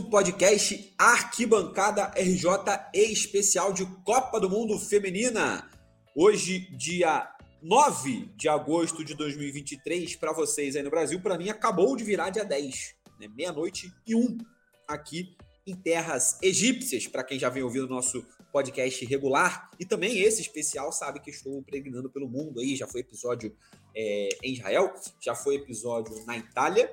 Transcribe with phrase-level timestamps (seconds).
[0.00, 2.48] um podcast Arquibancada RJ
[2.94, 5.70] especial de Copa do Mundo Feminina.
[6.16, 7.30] Hoje, dia
[7.62, 12.30] 9 de agosto de 2023, para vocês aí no Brasil, para mim acabou de virar
[12.30, 13.28] dia 10, né?
[13.28, 14.38] meia-noite e um
[14.88, 19.70] aqui em terras egípcias, para quem já vem ouvindo o nosso podcast regular.
[19.78, 22.74] E também esse especial sabe que estou pregnando pelo mundo aí.
[22.74, 23.54] Já foi episódio
[23.94, 26.90] é, em Israel, já foi episódio na Itália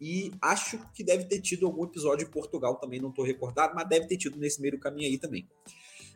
[0.00, 3.88] e acho que deve ter tido algum episódio em Portugal também, não estou recordado, mas
[3.88, 5.46] deve ter tido nesse meio caminho aí também.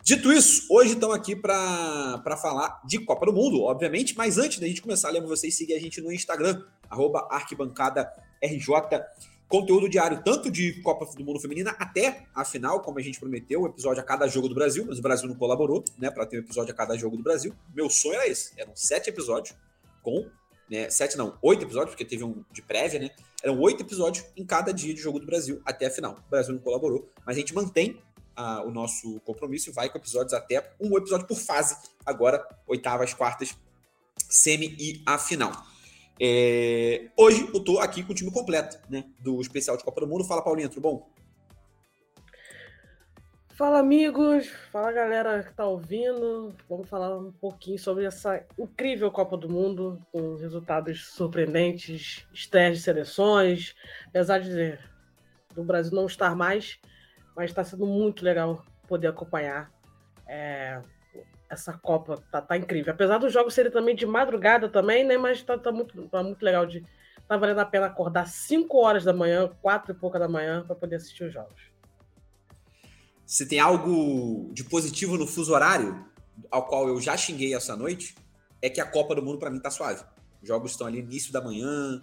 [0.02, 4.66] Dito isso, hoje estamos aqui para falar de Copa do Mundo, obviamente, mas antes da
[4.66, 6.62] gente começar, lembro vocês seguir a gente no Instagram,
[7.30, 8.10] arquibancada
[8.43, 9.01] RJ,
[9.49, 13.63] conteúdo diário tanto de Copa do Mundo Feminina até a final, como a gente prometeu,
[13.63, 16.37] um episódio a cada jogo do Brasil, mas o Brasil não colaborou, né, para ter
[16.37, 17.54] um episódio a cada jogo do Brasil.
[17.74, 19.57] Meu sonho era esse, eram sete episódios
[20.02, 20.29] com,
[20.69, 23.10] né, sete não, oito episódios, porque teve um de prévia, né,
[23.45, 26.16] eram oito episódios em cada dia de jogo do Brasil até a final.
[26.26, 28.01] O Brasil não colaborou, mas a gente mantém
[28.34, 31.76] ah, o nosso compromisso e vai com episódios até um episódio por fase.
[32.06, 33.54] Agora, oitavas, quartas,
[34.16, 35.52] semi e a final.
[36.18, 37.10] É...
[37.18, 39.04] Hoje eu tô aqui com o time completo, né?
[39.20, 40.24] Do especial de Copa do Mundo.
[40.24, 41.10] Fala, Paulinho, tudo bom?
[43.57, 44.49] Fala, amigos.
[44.73, 46.52] Fala, galera que tá ouvindo.
[46.69, 52.82] Vamos falar um pouquinho sobre essa incrível Copa do Mundo, com resultados surpreendentes, estreias de
[52.82, 53.77] seleções.
[54.09, 54.77] Apesar de
[55.55, 56.80] do Brasil não estar mais,
[57.37, 59.71] mas está sendo muito legal poder acompanhar
[60.27, 60.82] é,
[61.49, 62.21] essa Copa.
[62.32, 62.93] Tá, tá, incrível.
[62.93, 65.16] Apesar dos jogos serem também de madrugada também, né?
[65.16, 66.84] Mas tá, tá, muito, tá muito legal de.
[67.28, 70.75] Tá valendo a pena acordar 5 horas da manhã, 4 e pouca da manhã, para
[70.75, 71.73] poder assistir os jogos.
[73.26, 76.04] Se tem algo de positivo no fuso horário,
[76.50, 78.14] ao qual eu já xinguei essa noite,
[78.60, 80.04] é que a Copa do Mundo para mim tá suave.
[80.42, 82.02] Os jogos estão ali início da manhã,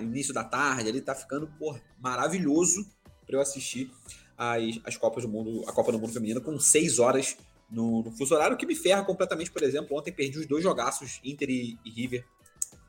[0.00, 2.86] início da tarde, ali tá ficando, porra, maravilhoso
[3.26, 3.90] para eu assistir
[4.38, 7.36] as, as Copas do Mundo, a Copa do Mundo Feminina com 6 horas
[7.70, 11.20] no, no fuso horário, que me ferra completamente, por exemplo, ontem perdi os dois jogaços,
[11.24, 12.24] Inter e, e River,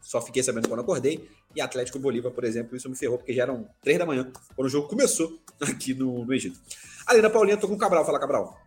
[0.07, 3.43] só fiquei sabendo quando acordei, e Atlético Bolívar, por exemplo, isso me ferrou, porque já
[3.43, 6.57] eram 3 da manhã, quando o jogo começou aqui no, no Egito.
[7.05, 8.05] Além Paulinha, tô com o Cabral.
[8.05, 8.57] Fala, Cabral.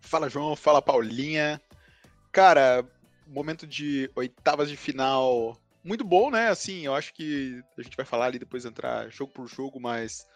[0.00, 0.54] Fala, João.
[0.54, 1.58] Fala, Paulinha.
[2.30, 2.86] Cara,
[3.26, 6.48] momento de oitavas de final muito bom, né?
[6.48, 10.26] Assim, eu acho que a gente vai falar ali depois entrar jogo por jogo, mas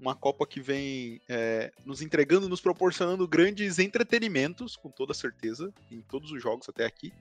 [0.00, 6.00] uma Copa que vem é, nos entregando, nos proporcionando grandes entretenimentos, com toda certeza, em
[6.00, 7.12] todos os jogos até aqui.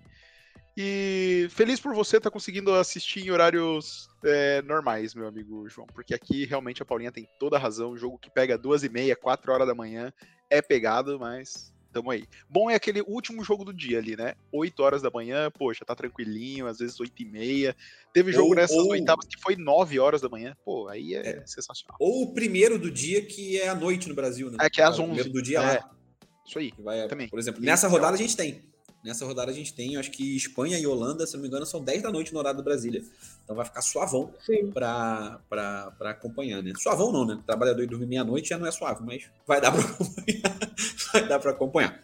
[0.76, 5.88] E feliz por você estar tá conseguindo assistir em horários é, normais, meu amigo João,
[5.88, 7.92] porque aqui realmente a Paulinha tem toda a razão.
[7.92, 10.14] O jogo que pega duas e meia, quatro horas da manhã
[10.50, 12.26] é pegado, mas tamo aí.
[12.50, 14.34] Bom é aquele último jogo do dia ali, né?
[14.52, 17.76] 8 horas da manhã, poxa, tá tranquilinho, às vezes 8 e meia.
[18.14, 18.92] Teve jogo ou, nessas ou...
[18.92, 20.56] oitavas que foi 9 horas da manhã.
[20.64, 21.98] Pô, aí é, é, sensacional.
[22.00, 24.58] Ou o primeiro do dia, que é a noite no Brasil, né?
[24.62, 25.02] É que é às 11.
[25.02, 25.62] O primeiro do dia é.
[25.62, 25.92] lá.
[26.48, 27.28] Isso aí, vai, também.
[27.30, 28.71] Por exemplo, nessa rodada a gente tem
[29.04, 31.84] Nessa rodada a gente tem, acho que Espanha e Holanda, se não me engano, são
[31.84, 33.04] 10 da noite no horário do Brasília.
[33.44, 34.32] Então vai ficar suavão
[34.74, 35.42] para
[36.02, 36.72] acompanhar, né?
[36.78, 37.42] Suavão não, né?
[37.46, 40.76] Trabalhador e dormir meia-noite já não é suave, mas vai dar para acompanhar.
[41.14, 42.04] vai dar para acompanhar.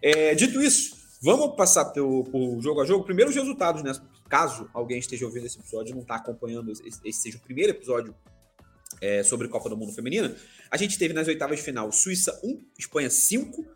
[0.00, 3.04] É, dito isso, vamos passar pelo, por jogo a jogo.
[3.04, 3.92] Primeiro os resultados, né?
[4.28, 7.72] Caso alguém esteja ouvindo esse episódio e não está acompanhando, esse, esse seja o primeiro
[7.72, 8.14] episódio
[9.00, 10.34] é, sobre Copa do Mundo Feminina,
[10.70, 13.66] a gente teve nas oitavas de final Suíça 1, Espanha 5,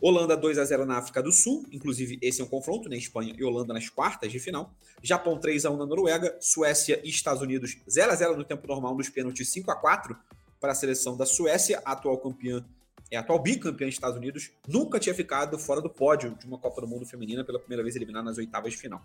[0.00, 2.96] Holanda 2 a 0 na África do Sul, inclusive esse é um confronto, né?
[2.96, 4.74] Espanha e Holanda nas quartas de final.
[5.02, 8.66] Japão 3 a 1 na Noruega, Suécia e Estados Unidos 0 a 0 no tempo
[8.66, 10.16] normal nos pênaltis 5 a 4
[10.60, 12.64] para a seleção da Suécia, atual campeã
[13.10, 16.80] é atual bicampeã dos Estados Unidos, nunca tinha ficado fora do pódio de uma Copa
[16.80, 19.02] do Mundo feminina pela primeira vez eliminada nas oitavas de final.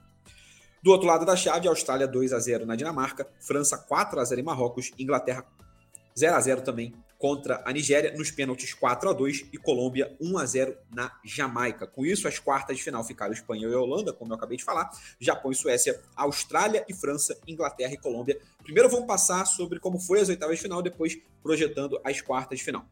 [0.83, 4.39] Do outro lado da chave, Austrália 2 a 0 na Dinamarca, França 4 a 0
[4.39, 5.43] em Marrocos, Inglaterra
[6.17, 10.37] 0 a 0 também contra a Nigéria nos pênaltis 4 a 2 e Colômbia 1
[10.37, 11.87] a 0 na Jamaica.
[11.87, 14.89] Com isso, as quartas de final ficaram Espanha e Holanda, como eu acabei de falar,
[15.19, 18.39] Japão e Suécia, Austrália e França, Inglaterra e Colômbia.
[18.63, 22.65] Primeiro vamos passar sobre como foi as oitavas de final, depois projetando as quartas de
[22.65, 22.85] final.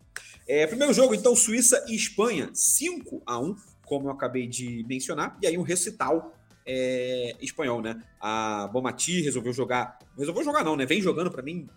[0.47, 3.55] É, primeiro jogo, então, Suíça e Espanha, 5 a 1
[3.85, 6.33] como eu acabei de mencionar, e aí um recital
[6.65, 8.01] é, espanhol, né?
[8.19, 10.85] A Bomati resolveu jogar, resolveu jogar não, né?
[10.85, 11.69] Vem jogando para mim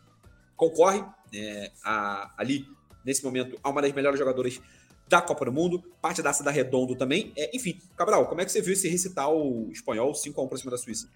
[0.57, 1.05] concorre
[1.35, 2.67] é, a, ali,
[3.05, 4.61] nesse momento, a uma das melhores jogadoras
[5.09, 7.33] da Copa do Mundo, parte da da Redondo também.
[7.37, 9.37] É, enfim, Cabral, como é que você viu esse recital
[9.71, 11.09] espanhol 5x1 para cima da Suíça?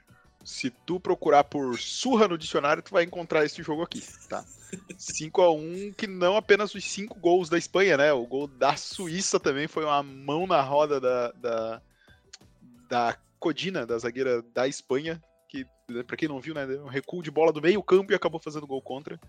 [0.45, 4.45] Se tu procurar por surra no dicionário, tu vai encontrar esse jogo aqui, tá?
[4.97, 8.13] 5 a 1 que não apenas os cinco gols da Espanha, né?
[8.13, 11.83] O gol da Suíça também foi uma mão na roda da, da,
[12.89, 17.23] da Codina, da zagueira da Espanha, que né, para quem não viu, né, um recuo
[17.23, 19.21] de bola do meio campo e acabou fazendo gol contra.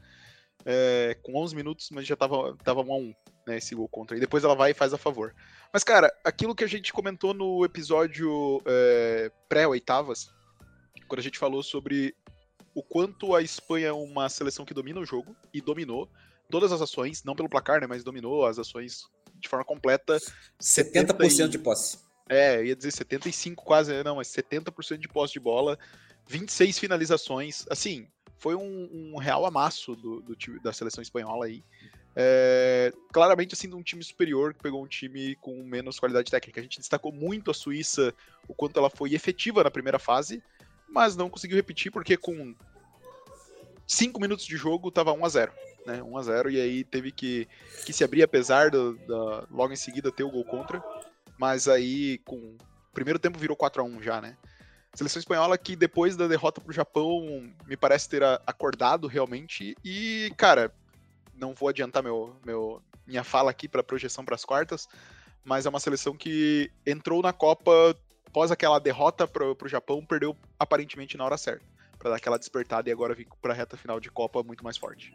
[0.63, 3.13] É, com 11 minutos, mas já tava, tava 1 a 1
[3.47, 4.15] né, esse gol contra.
[4.15, 5.33] E depois ela vai e faz a favor.
[5.73, 10.31] Mas, cara, aquilo que a gente comentou no episódio é, pré-oitavas,
[11.07, 12.15] quando a gente falou sobre
[12.75, 16.07] o quanto a Espanha é uma seleção que domina o jogo, e dominou
[16.49, 19.05] todas as ações, não pelo placar, né, mas dominou as ações
[19.39, 20.17] de forma completa.
[20.61, 21.49] 70% e...
[21.49, 21.99] de posse.
[22.29, 25.77] É, ia dizer 75 quase, não, mas 70% de posse de bola,
[26.31, 27.65] 26 finalizações.
[27.69, 28.07] Assim,
[28.37, 31.63] foi um, um real amasso do, do time, da seleção espanhola aí.
[32.15, 36.59] É, claramente, assim, de um time superior que pegou um time com menos qualidade técnica.
[36.59, 38.13] A gente destacou muito a Suíça,
[38.47, 40.41] o quanto ela foi efetiva na primeira fase,
[40.89, 42.55] mas não conseguiu repetir porque com
[43.85, 45.51] 5 minutos de jogo tava 1 a 0
[45.85, 46.01] né?
[46.01, 47.47] 1 a 0 e aí teve que,
[47.85, 50.83] que se abrir, apesar do, da, logo em seguida ter o gol contra.
[51.37, 52.57] Mas aí, com o
[52.93, 54.37] primeiro tempo virou 4 a 1 já, né?
[54.93, 60.73] Seleção espanhola que depois da derrota pro Japão me parece ter acordado realmente e, cara,
[61.33, 64.87] não vou adiantar meu, meu minha fala aqui para projeção para as quartas,
[65.43, 67.95] mas é uma seleção que entrou na Copa
[68.27, 71.65] após aquela derrota pro, pro Japão, perdeu aparentemente na hora certa,
[71.97, 74.77] para dar aquela despertada e agora vir para a reta final de Copa muito mais
[74.77, 75.13] forte.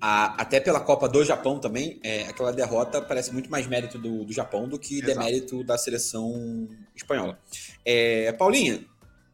[0.00, 4.24] A, até pela Copa do Japão também, é, aquela derrota parece muito mais mérito do,
[4.24, 5.06] do Japão do que Exato.
[5.06, 7.38] demérito da seleção espanhola.
[7.84, 8.84] É, Paulinha,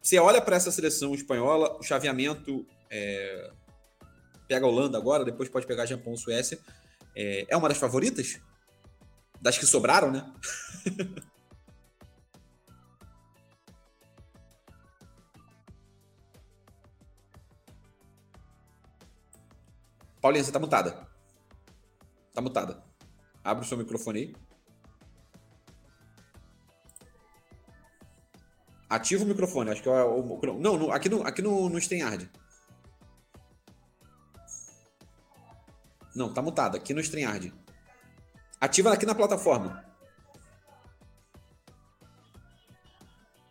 [0.00, 3.50] você olha para essa seleção espanhola, o chaveamento é,
[4.46, 6.58] pega a Holanda agora, depois pode pegar Japão, Suécia.
[7.16, 8.40] É, é uma das favoritas?
[9.40, 10.32] Das que sobraram, né?
[20.22, 21.08] Paulinha, você tá mutada.
[22.32, 22.82] Tá mutada.
[23.42, 24.36] Abre o seu microfone aí.
[28.88, 30.40] Ativa o microfone, acho que é o.
[30.60, 32.30] Não, no, aqui no, aqui no, no StreamYard.
[36.14, 36.76] Não, tá mutado.
[36.76, 37.52] Aqui no StreamYard.
[38.60, 39.84] Ativa aqui na plataforma.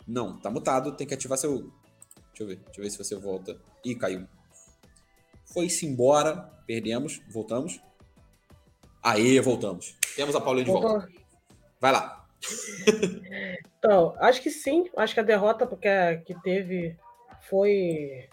[0.07, 0.95] Não, tá mutado.
[0.95, 1.73] Tem que ativar seu.
[2.27, 2.57] Deixa eu ver.
[2.57, 3.59] Deixa eu ver se você volta.
[3.83, 4.27] Ih, caiu.
[5.51, 6.60] Foi-se embora.
[6.71, 7.21] Perdemos.
[7.27, 7.81] Voltamos.
[9.03, 9.97] Aê, voltamos.
[10.15, 11.05] Temos a Paulinha de volta.
[11.81, 12.25] Vai lá.
[13.77, 14.89] então, acho que sim.
[14.95, 15.89] Acho que a derrota porque
[16.25, 16.97] que teve
[17.49, 18.29] foi,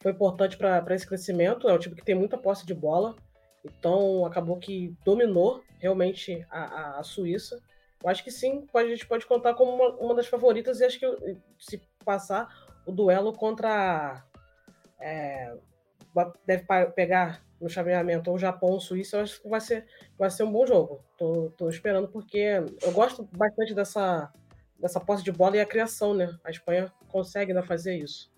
[0.00, 1.68] foi importante para esse crescimento.
[1.68, 3.16] É um time que tem muita posse de bola.
[3.64, 7.60] Então, acabou que dominou realmente a, a, a Suíça.
[8.00, 10.78] Eu acho que sim, a gente pode contar como uma, uma, das favoritas.
[10.78, 12.48] E acho que se passar
[12.86, 14.24] o duelo contra.
[15.00, 15.56] É,
[16.46, 19.86] deve pegar no chaveamento ou Japão Suíça, eu acho que vai ser,
[20.18, 21.02] vai ser um bom jogo.
[21.16, 24.30] Tô, tô esperando porque eu gosto bastante dessa,
[24.78, 26.38] dessa posse de bola e a criação, né?
[26.44, 28.30] A Espanha consegue ainda fazer isso.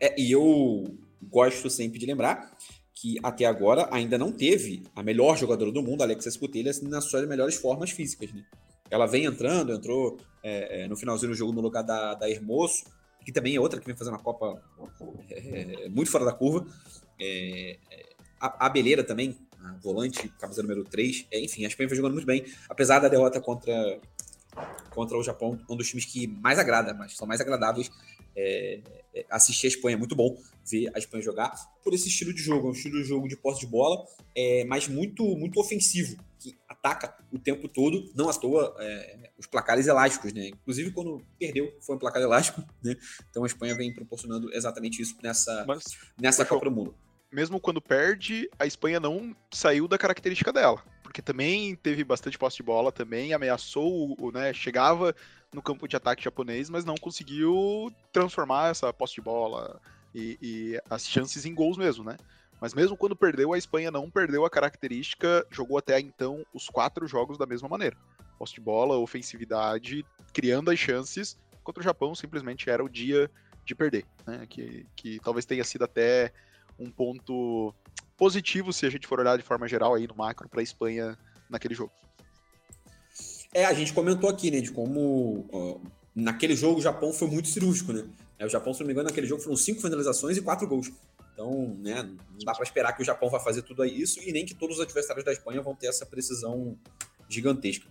[0.00, 0.84] É, e eu
[1.20, 2.56] gosto sempre de lembrar
[2.94, 7.26] que até agora ainda não teve a melhor jogadora do mundo, Alexia Putellas, nas suas
[7.26, 8.44] melhores formas físicas, né?
[8.88, 12.84] Ela vem entrando, entrou é, é, no finalzinho do jogo no lugar da, da Hermoso,
[13.24, 14.62] que também é outra que vem fazendo uma Copa
[15.30, 16.66] é, é muito fora da curva.
[17.22, 18.06] É, é,
[18.40, 21.26] a, a Beleira também, a volante, camisa número 3.
[21.30, 24.00] É, enfim, a Espanha vem jogando muito bem, apesar da derrota contra,
[24.90, 27.90] contra o Japão, um dos times que mais agrada, mas são mais agradáveis.
[28.34, 28.80] É,
[29.14, 31.52] é, assistir a Espanha é muito bom ver a Espanha jogar
[31.84, 34.64] por esse estilo de jogo, é um estilo de jogo de posse de bola, é,
[34.64, 39.86] mas muito, muito ofensivo, que ataca o tempo todo, não à toa é, os placares
[39.86, 40.48] elásticos, né?
[40.48, 42.96] Inclusive quando perdeu foi um placar elástico, né?
[43.30, 45.84] Então a Espanha vem proporcionando exatamente isso nessa, mas,
[46.18, 46.96] nessa Copa do Mundo
[47.32, 50.82] mesmo quando perde, a Espanha não saiu da característica dela.
[51.02, 55.14] Porque também teve bastante posse de bola, também ameaçou, né, chegava
[55.52, 59.80] no campo de ataque japonês, mas não conseguiu transformar essa posse de bola
[60.14, 62.16] e, e as chances em gols mesmo, né?
[62.60, 67.06] Mas mesmo quando perdeu, a Espanha não perdeu a característica, jogou até então os quatro
[67.08, 67.96] jogos da mesma maneira.
[68.38, 71.36] Posse de bola, ofensividade, criando as chances.
[71.64, 73.30] Contra o Japão, simplesmente era o dia
[73.64, 74.46] de perder, né?
[74.48, 76.32] Que, que talvez tenha sido até
[76.78, 77.74] um ponto
[78.16, 81.18] positivo se a gente for olhar de forma geral aí no macro para a Espanha
[81.48, 81.92] naquele jogo.
[83.54, 85.78] É, a gente comentou aqui, né, de como ó,
[86.14, 88.06] naquele jogo o Japão foi muito cirúrgico, né?
[88.38, 90.90] É, o Japão, se não me engano, naquele jogo foram cinco finalizações e quatro gols.
[91.32, 94.44] Então, né, não dá para esperar que o Japão vá fazer tudo isso e nem
[94.44, 96.76] que todos os adversários da Espanha vão ter essa precisão
[97.28, 97.86] gigantesca.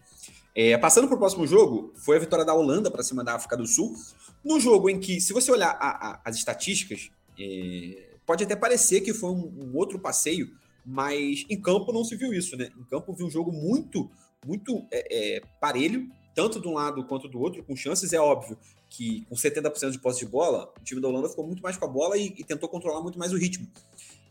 [0.53, 3.55] É, passando para o próximo jogo, foi a vitória da Holanda para cima da África
[3.55, 3.95] do Sul.
[4.43, 7.09] No jogo em que, se você olhar a, a, as estatísticas,
[7.39, 12.15] é, pode até parecer que foi um, um, outro passeio, mas em campo não se
[12.15, 12.69] viu isso, né?
[12.79, 14.09] Em campo viu um jogo muito,
[14.45, 18.57] muito é, é, parelho, tanto de um lado quanto do outro, com chances, é óbvio
[18.89, 21.83] que com 70% de posse de bola, o time da Holanda ficou muito mais com
[21.83, 23.67] a bola e, e tentou controlar muito mais o ritmo.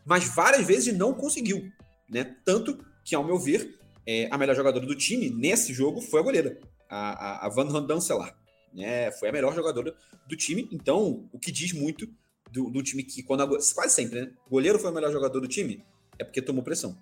[0.03, 1.71] Mas várias vezes não conseguiu,
[2.09, 2.35] né?
[2.43, 3.77] Tanto que, ao meu ver,
[4.07, 7.69] é, a melhor jogadora do time nesse jogo foi a goleira, a, a, a Van
[7.69, 8.35] Randanselaar.
[8.73, 9.11] Né?
[9.11, 9.95] Foi a melhor jogadora
[10.27, 10.67] do time.
[10.71, 12.09] Então, o que diz muito
[12.51, 14.31] do, do time que, quando a, quase sempre, né?
[14.45, 15.83] O goleiro foi o melhor jogador do time,
[16.19, 17.01] é porque tomou pressão.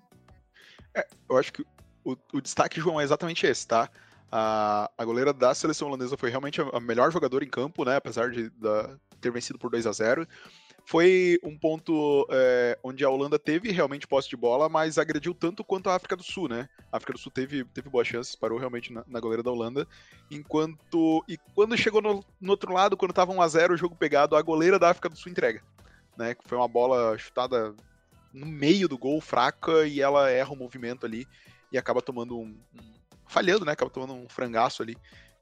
[0.94, 1.64] É, eu acho que
[2.04, 3.90] o, o destaque, João, é exatamente esse, tá?
[4.30, 7.96] A, a goleira da seleção holandesa foi realmente a, melhor jogadora em campo, né?
[7.96, 8.50] Apesar de
[9.20, 10.26] ter vencido por 2 a 0
[10.90, 15.62] foi um ponto é, onde a Holanda teve realmente posse de bola, mas agrediu tanto
[15.62, 16.68] quanto a África do Sul, né?
[16.90, 19.86] A África do Sul teve, teve boas chances, parou realmente na, na goleira da Holanda.
[20.28, 21.24] Enquanto.
[21.28, 24.80] E quando chegou no, no outro lado, quando tava 1x0 o jogo pegado, a goleira
[24.80, 25.62] da África do Sul entrega.
[26.18, 26.34] Né?
[26.44, 27.72] Foi uma bola chutada
[28.34, 31.24] no meio do gol, fraca, e ela erra o movimento ali
[31.70, 32.46] e acaba tomando um.
[32.46, 32.92] um
[33.28, 33.70] falhando, né?
[33.70, 34.96] Acaba tomando um frangaço ali.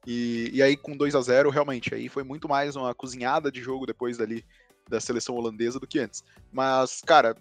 [0.06, 3.62] E, e aí, com 2 a 0 realmente, aí foi muito mais uma cozinhada de
[3.62, 4.44] jogo depois dali
[4.88, 6.24] da seleção holandesa do que antes.
[6.52, 7.36] Mas, cara,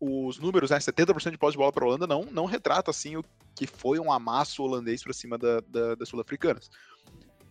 [0.00, 3.16] os números, né, 70% de posse de bola para a Holanda não, não retrata assim
[3.16, 6.70] o que foi um amasso holandês para cima da, da, das sul-africanas.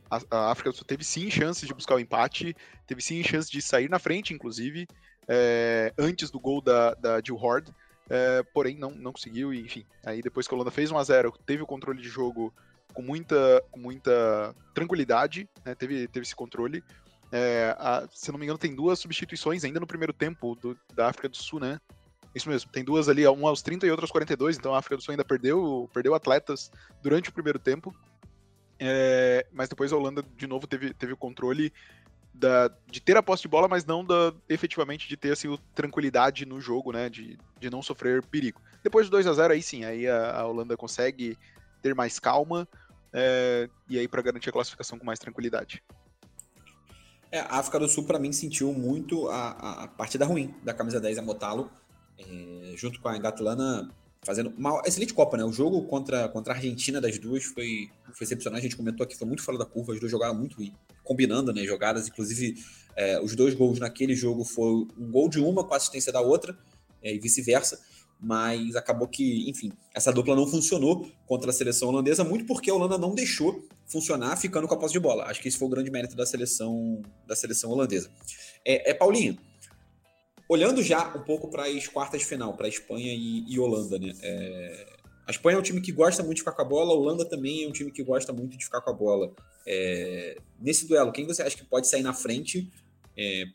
[0.09, 2.53] A, a, África do Sul teve sim chances de buscar o empate,
[2.85, 4.85] teve sim chances de sair na frente, inclusive,
[5.27, 7.73] é, antes do gol da, da Jill Hord,
[8.09, 9.85] é, porém não, não conseguiu, e enfim.
[10.05, 12.53] Aí depois que a Holanda fez 1 a 0 teve o controle de jogo
[12.93, 16.83] com muita, com muita tranquilidade, né, teve, teve esse controle,
[17.31, 21.07] é, a, se não me engano, tem duas substituições ainda no primeiro tempo do, da
[21.07, 21.79] África do Sul, né?
[22.33, 24.97] Isso mesmo, tem duas ali, uma aos 30 e outra aos 42, então a África
[24.97, 26.71] do Sul ainda perdeu, perdeu atletas
[27.01, 27.93] durante o primeiro tempo.
[28.79, 31.71] É, mas depois a Holanda, de novo, teve, teve o controle
[32.33, 36.45] da, de ter a posse de bola, mas não da, efetivamente de ter assim, tranquilidade
[36.45, 37.09] no jogo, né?
[37.09, 38.61] De, de não sofrer perigo.
[38.83, 41.37] Depois do 2 a 0 aí sim, aí a, a Holanda consegue
[41.81, 42.67] ter mais calma
[43.13, 45.83] é, e aí para garantir a classificação com mais tranquilidade.
[47.31, 50.99] É, a África do Sul, para mim, sentiu muito a, a, partida ruim da camisa
[50.99, 51.71] 10 a Motalo,
[52.19, 53.89] é, junto com a Engatlana
[54.23, 55.43] fazendo uma excelente Copa, né?
[55.43, 58.59] O jogo contra, contra a Argentina das duas foi, foi excepcional.
[58.59, 59.93] A gente comentou aqui, foi muito fora da curva.
[59.93, 60.57] As duas jogaram muito
[61.03, 61.63] combinando, né?
[61.63, 62.63] Jogadas, inclusive,
[62.95, 66.21] é, os dois gols naquele jogo foi um gol de uma com a assistência da
[66.21, 66.55] outra,
[67.01, 67.81] é, e vice-versa
[68.21, 72.73] mas acabou que, enfim, essa dupla não funcionou contra a seleção holandesa, muito porque a
[72.75, 75.25] Holanda não deixou funcionar ficando com a posse de bola.
[75.25, 78.11] Acho que esse foi o grande mérito da seleção da seleção holandesa.
[78.63, 79.39] É, é Paulinho,
[80.47, 83.97] olhando já um pouco para as quartas de final, para a Espanha e, e, Holanda,
[83.97, 84.13] né?
[84.21, 84.85] É,
[85.25, 87.25] a Espanha é um time que gosta muito de ficar com a bola, a Holanda
[87.25, 89.33] também é um time que gosta muito de ficar com a bola.
[89.65, 92.69] É, nesse duelo, quem você acha que pode sair na frente
[93.17, 93.45] é,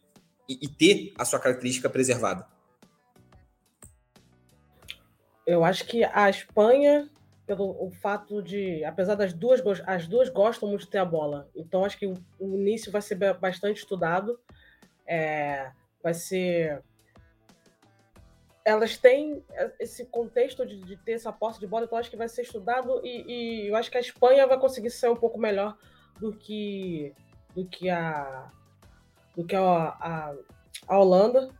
[0.48, 2.55] e, e ter a sua característica preservada?
[5.46, 7.08] Eu acho que a Espanha,
[7.46, 11.48] pelo o fato de, apesar das duas, as duas gostam muito de ter a bola,
[11.54, 14.38] então acho que o, início vai ser bastante estudado.
[15.06, 15.70] É,
[16.02, 16.82] vai ser.
[18.64, 19.44] Elas têm
[19.78, 23.00] esse contexto de, de, ter essa posse de bola, então acho que vai ser estudado
[23.04, 25.76] e, e, eu acho que a Espanha vai conseguir ser um pouco melhor
[26.18, 27.14] do que
[27.54, 28.50] do que a
[29.36, 30.34] do que a, a,
[30.88, 31.54] a Holanda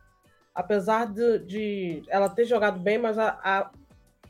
[0.57, 3.71] apesar de, de, ela ter jogado bem, mas a, a,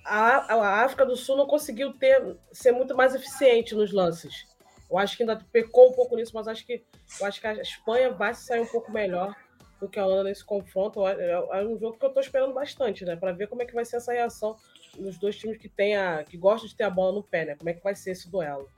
[0.04, 4.46] a, a, África do Sul não conseguiu ter, ser muito mais eficiente nos lances.
[4.92, 6.84] Eu acho que ainda pecou um pouco nisso, mas acho que,
[7.22, 9.34] eu acho que a Espanha vai sair um pouco melhor
[9.80, 11.08] do que a Holanda nesse confronto.
[11.08, 13.16] É, um jogo que eu estou esperando bastante, né?
[13.16, 14.58] Para ver como é que vai ser essa reação
[15.00, 17.56] dos dois times que, tem a, que gostam de ter a bola no pé, né?
[17.56, 18.70] Como é que vai ser esse duelo.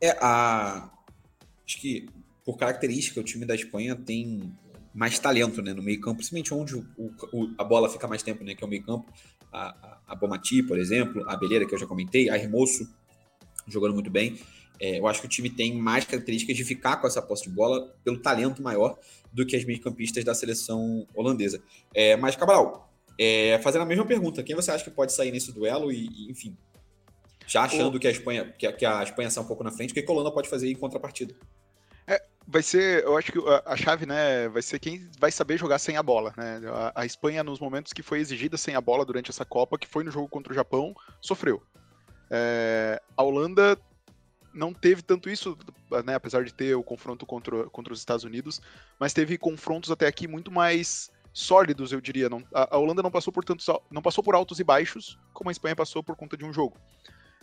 [0.00, 0.90] É, a...
[1.66, 2.08] Acho que,
[2.46, 4.56] por característica, o time da Espanha tem
[4.94, 6.84] mais talento né, no meio campo, principalmente onde o,
[7.32, 9.12] o, a bola fica mais tempo, né, que é o meio campo.
[9.52, 12.88] A, a, a Bomati, por exemplo, a Beleira, que eu já comentei, a Hermoso,
[13.66, 14.38] jogando muito bem.
[14.80, 17.50] É, eu acho que o time tem mais características de ficar com essa posse de
[17.50, 18.96] bola pelo talento maior
[19.32, 21.62] do que as meio-campistas da seleção holandesa.
[21.94, 25.52] É, mas, Cabral, é, fazendo a mesma pergunta, quem você acha que pode sair nesse
[25.52, 26.56] duelo e, e enfim,
[27.46, 28.00] já achando o...
[28.00, 30.04] que a Espanha que a, que a Espanha está um pouco na frente, o que
[30.06, 31.34] a Holanda pode fazer em contrapartida?
[32.50, 35.98] Vai ser, eu acho que a, chave, né, vai ser quem vai saber jogar sem
[35.98, 36.60] a bola, né?
[36.66, 39.86] A, a, Espanha, nos momentos que foi exigida sem a bola durante essa Copa, que
[39.86, 41.62] foi no jogo contra o Japão, sofreu.
[42.30, 43.78] É, a Holanda
[44.54, 45.58] não teve tanto isso,
[46.06, 48.62] né, apesar de ter o confronto contra, contra os Estados Unidos,
[48.98, 52.30] mas teve confrontos até aqui muito mais sólidos, eu diria.
[52.30, 55.50] Não, a, a, Holanda não passou por tantos, não passou por altos e baixos, como
[55.50, 56.78] a Espanha passou por conta de um jogo.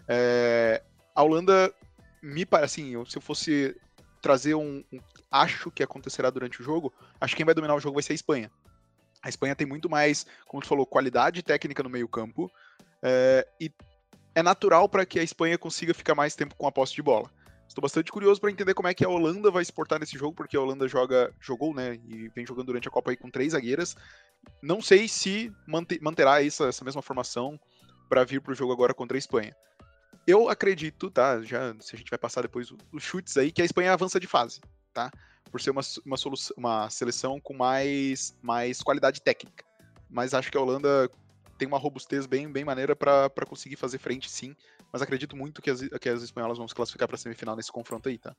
[0.07, 0.81] É,
[1.13, 1.71] a Holanda
[2.23, 3.75] me parece assim, se eu fosse
[4.25, 6.91] trazer um, um, acho que acontecerá durante o jogo,
[7.21, 8.51] acho que quem vai dominar o jogo vai ser a Espanha.
[9.21, 12.51] A Espanha tem muito mais, como tu falou, qualidade técnica no meio campo
[13.03, 13.71] é, e
[14.33, 17.29] é natural para que a Espanha consiga ficar mais tempo com a posse de bola.
[17.67, 20.33] Estou bastante curioso para entender como é que a Holanda vai se portar nesse jogo,
[20.33, 23.51] porque a Holanda joga, jogou, né, e vem jogando durante a Copa aí com três
[23.51, 23.95] zagueiras.
[24.59, 25.53] Não sei se
[26.01, 27.59] manterá essa, essa mesma formação
[28.09, 29.55] para vir para o jogo agora contra a Espanha.
[30.25, 31.41] Eu acredito, tá?
[31.41, 34.27] Já se a gente vai passar depois os chutes aí, que a Espanha avança de
[34.27, 34.59] fase,
[34.93, 35.11] tá?
[35.51, 39.63] Por ser uma, uma, solução, uma seleção com mais, mais qualidade técnica.
[40.09, 41.09] Mas acho que a Holanda
[41.57, 44.55] tem uma robustez bem, bem maneira para conseguir fazer frente, sim.
[44.91, 48.09] Mas acredito muito que as, que as espanholas vão se classificar para semifinal nesse confronto
[48.09, 48.35] aí, tá?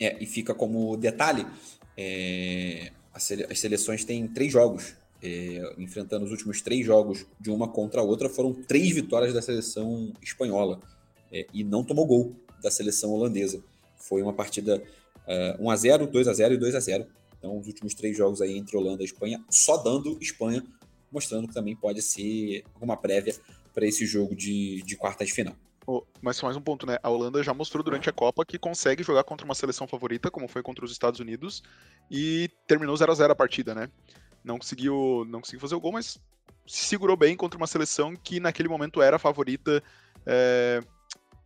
[0.00, 1.46] É, e fica como detalhe:
[1.96, 4.96] é, as seleções têm três jogos.
[5.26, 9.40] É, enfrentando os últimos três jogos de uma contra a outra, foram três vitórias da
[9.40, 10.80] seleção espanhola.
[11.32, 13.62] É, e não tomou gol da seleção holandesa.
[13.96, 14.82] Foi uma partida
[15.58, 17.06] uh, 1x0, 2x0 e 2x0.
[17.38, 20.62] Então, os últimos três jogos aí entre Holanda e Espanha, só dando Espanha
[21.14, 23.34] mostrando que também pode ser alguma prévia
[23.72, 25.54] para esse jogo de, de quarta de final.
[25.86, 26.98] Oh, mas só mais um ponto, né?
[27.02, 30.48] A Holanda já mostrou durante a Copa que consegue jogar contra uma seleção favorita, como
[30.48, 31.62] foi contra os Estados Unidos,
[32.10, 33.90] e terminou 0 a 0 a partida, né?
[34.44, 36.20] Não conseguiu, não conseguiu fazer o gol, mas
[36.66, 39.82] se segurou bem contra uma seleção que naquele momento era a favorita
[40.26, 40.80] é,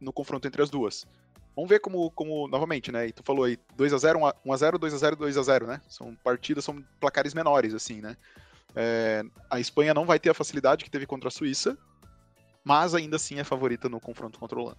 [0.01, 1.07] no confronto entre as duas.
[1.55, 3.09] Vamos ver como, como novamente, né?
[3.09, 5.43] E tu falou aí 2 a 0 1 a 0 2 a 0 2 a
[5.43, 5.81] 0 né?
[5.89, 8.17] São partidas, são placares menores, assim, né?
[8.77, 11.77] É, a Espanha não vai ter a facilidade que teve contra a Suíça,
[12.63, 14.79] mas ainda assim é favorita no confronto contra a Holanda.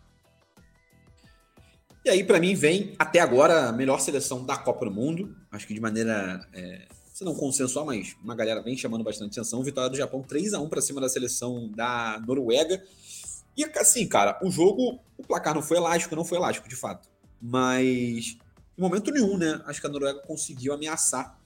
[2.05, 5.35] E aí, para mim, vem até agora a melhor seleção da Copa do Mundo.
[5.51, 6.87] Acho que de maneira, é,
[7.19, 9.61] se não consensual, mas uma galera vem chamando bastante atenção.
[9.61, 12.81] Vitória do Japão 3 a 1 para cima da seleção da Noruega.
[13.57, 17.09] E assim, cara, o jogo, o placar não foi elástico, não foi elástico, de fato.
[17.41, 18.37] Mas
[18.77, 19.61] em momento nenhum, né?
[19.65, 21.37] Acho que a Noruega conseguiu ameaçar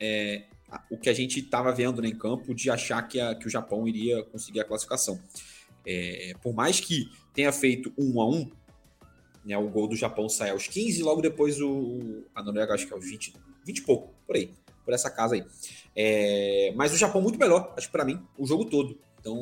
[0.00, 0.46] é,
[0.90, 3.50] o que a gente estava vendo né, em campo de achar que, a, que o
[3.50, 5.20] Japão iria conseguir a classificação.
[5.86, 8.50] É, por mais que tenha feito um a um,
[9.44, 12.84] né, o gol do Japão sai aos 15 e logo depois o, a Noruega acho
[12.84, 13.32] que é aos 20,
[13.64, 14.50] 20 e pouco, por aí,
[14.90, 15.44] por essa casa aí.
[15.94, 18.98] É, mas o Japão muito melhor, acho que para mim, o jogo todo.
[19.20, 19.38] Então,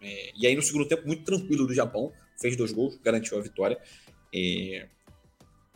[0.00, 3.42] é, e aí no segundo tempo muito tranquilo do Japão, fez dois gols, garantiu a
[3.42, 3.78] vitória.
[4.34, 4.88] É,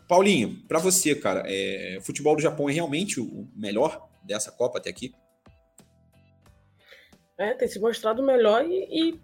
[0.08, 4.78] Paulinho, para você, cara, é, o futebol do Japão é realmente o melhor dessa Copa
[4.78, 5.12] até aqui?
[7.38, 9.20] É, tem se mostrado melhor e, e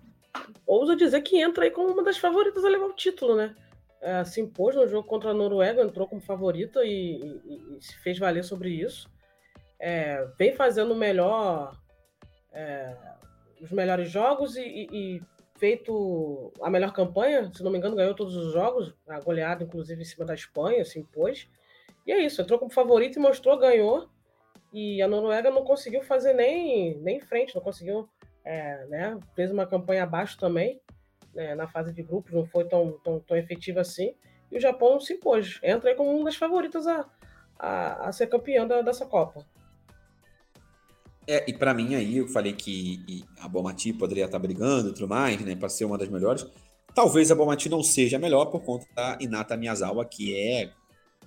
[0.67, 3.55] ousa dizer que entra aí como uma das favoritas a levar o título, né?
[4.01, 7.99] É, se impôs no jogo contra a Noruega, entrou como favorita e, e, e se
[7.99, 9.11] fez valer sobre isso.
[9.89, 11.81] É, vem fazendo melhor
[12.53, 12.93] é,
[13.63, 15.23] os melhores jogos e, e,
[15.59, 20.03] feito a melhor campanha, se não me engano, ganhou todos os jogos, a goleada, inclusive,
[20.03, 21.49] em cima da Espanha, se impôs.
[22.05, 24.09] E é isso, entrou como favorito e mostrou, ganhou.
[24.73, 28.09] E a Noruega não conseguiu fazer nem, nem frente, não conseguiu,
[28.45, 29.17] é, né?
[29.37, 30.81] Fez uma campanha abaixo também,
[31.33, 34.17] né, na fase de grupos, não foi tão, tão, tão efetiva assim.
[34.51, 37.09] E o Japão se impôs, entra aí como uma das favoritas a,
[37.57, 39.47] a, a ser campeã da, dessa Copa.
[41.29, 45.09] É, e para mim aí, eu falei que a Bomati poderia estar brigando e tudo
[45.09, 46.47] mais, né, para ser uma das melhores.
[46.95, 50.71] Talvez a Bomati não seja a melhor por conta da Inata Miyazawa, que é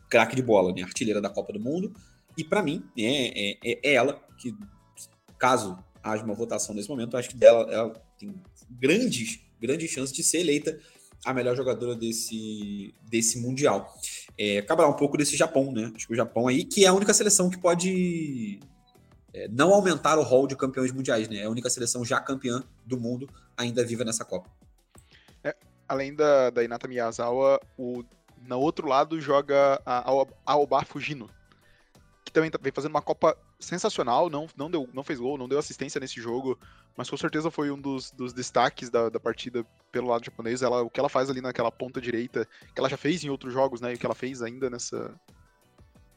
[0.10, 1.94] craque de bola, né, artilheira da Copa do Mundo,
[2.38, 4.56] e para mim, é, é, é, ela que,
[5.38, 8.34] caso haja uma votação nesse momento, acho que dela, ela tem
[8.70, 10.80] grandes, grandes chances de ser eleita
[11.26, 13.94] a melhor jogadora desse, desse Mundial.
[14.38, 15.92] É, acabará um pouco desse Japão, né?
[15.94, 18.62] Acho que o Japão aí, que é a única seleção que pode
[19.48, 21.38] não aumentar o rol de campeões mundiais, né?
[21.38, 24.50] É a única seleção já campeã do mundo ainda viva nessa Copa.
[25.44, 25.56] É,
[25.88, 28.04] além da, da Inata Miyazawa, o,
[28.46, 30.10] no outro lado joga a
[30.46, 31.30] Aoba Fujino,
[32.24, 35.48] que também tá, vem fazendo uma Copa sensacional, não, não, deu, não fez gol, não
[35.48, 36.58] deu assistência nesse jogo,
[36.96, 40.62] mas com certeza foi um dos, dos destaques da, da partida pelo lado japonês.
[40.62, 43.54] Ela, o que ela faz ali naquela ponta direita, que ela já fez em outros
[43.54, 43.92] jogos, né?
[43.92, 45.14] E o que ela fez ainda nessa.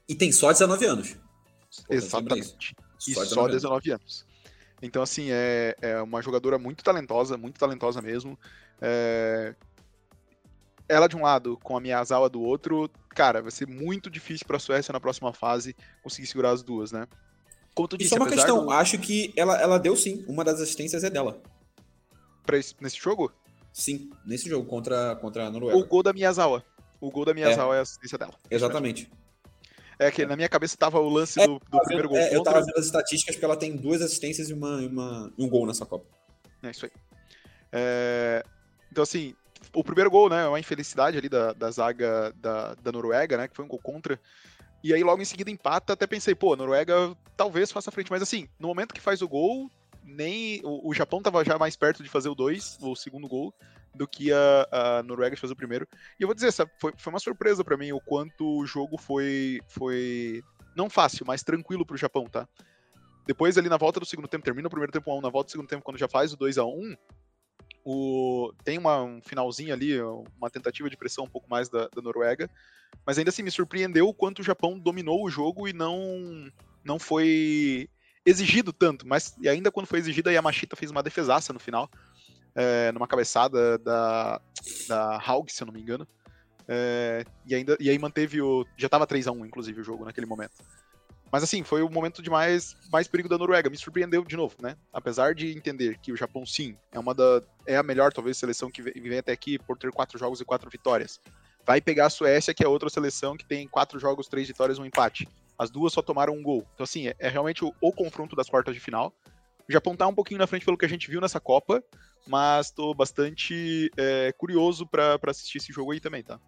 [0.09, 1.17] E tem só 19 anos.
[1.89, 2.75] Exatamente.
[3.09, 4.03] E só 19, 19 anos.
[4.03, 4.27] anos.
[4.83, 8.37] Então, assim, é, é uma jogadora muito talentosa, muito talentosa mesmo.
[8.81, 9.55] É,
[10.89, 14.57] ela de um lado com a Miyazawa do outro, cara, vai ser muito difícil para
[14.57, 17.07] a Suécia na próxima fase conseguir segurar as duas, né?
[17.75, 18.71] Como tu disse, Isso é uma questão, do...
[18.73, 21.41] acho que ela, ela deu sim, uma das assistências é dela.
[22.45, 23.33] Pra esse, nesse jogo?
[23.73, 25.79] Sim, nesse jogo contra, contra a Noruega.
[25.79, 26.63] O gol da Miyazawa.
[27.01, 28.35] O gol da Miyazawa é, é a assistência dela.
[28.51, 29.11] Exatamente.
[29.99, 32.19] É que na minha cabeça tava o lance é, do, do primeiro gol.
[32.19, 35.49] É, eu tava vendo as estatísticas porque ela tem duas assistências e, uma, uma, um
[35.49, 36.07] gol nessa Copa.
[36.63, 36.93] É isso aí.
[37.73, 38.45] É,
[38.91, 39.35] então, assim,
[39.75, 43.49] o primeiro gol, né, é uma infelicidade ali da, da zaga da, da Noruega, né,
[43.49, 44.19] que foi um gol contra.
[44.83, 48.23] E aí logo em seguida empata, até pensei, pô, a Noruega talvez faça frente, mas
[48.23, 49.71] assim, no momento que faz o gol,
[50.05, 53.55] nem o, o Japão tava já mais perto de fazer o 2, o segundo gol,
[53.95, 55.87] do que a, a Noruega fez o primeiro.
[56.19, 58.97] E eu vou dizer, sabe, foi, foi uma surpresa para mim o quanto o jogo
[58.97, 60.43] foi, foi
[60.75, 62.49] não fácil, mas tranquilo pro Japão, tá?
[63.27, 65.53] Depois ali na volta do segundo tempo, termina o primeiro tempo 1 na volta do
[65.53, 66.97] segundo tempo, quando já faz o 2 a 1
[67.85, 72.01] o, tem uma, um finalzinho ali, uma tentativa de pressão um pouco mais da, da,
[72.01, 72.49] Noruega,
[73.05, 76.49] mas ainda assim me surpreendeu o quanto o Japão dominou o jogo e não,
[76.85, 77.89] não foi
[78.25, 81.91] exigido tanto, mas e ainda quando foi exigido, a Yamashita fez uma defesaça no final,
[82.55, 84.41] é, numa cabeçada da,
[84.89, 86.07] da Haug, se eu não me engano,
[86.69, 88.65] é, e, ainda, e aí manteve o.
[88.77, 90.55] Já tava 3 a 1 inclusive, o jogo naquele momento.
[91.31, 93.71] Mas assim, foi o momento de mais, mais perigo da Noruega.
[93.71, 94.77] Me surpreendeu de novo, né?
[94.93, 97.43] Apesar de entender que o Japão, sim, é uma da.
[97.67, 100.69] é a melhor, talvez, seleção que vem até aqui por ter quatro jogos e quatro
[100.71, 101.21] vitórias.
[101.65, 104.85] Vai pegar a Suécia, que é outra seleção que tem quatro jogos, três vitórias um
[104.85, 105.27] empate.
[105.59, 106.67] As duas só tomaram um gol.
[106.75, 109.15] Então, assim, é, é realmente o, o, confronto das quartas de final.
[109.73, 111.83] O Japão tá um pouquinho na frente pelo que a gente viu nessa Copa,
[112.27, 116.39] mas tô bastante é, curioso para assistir esse jogo aí também, tá?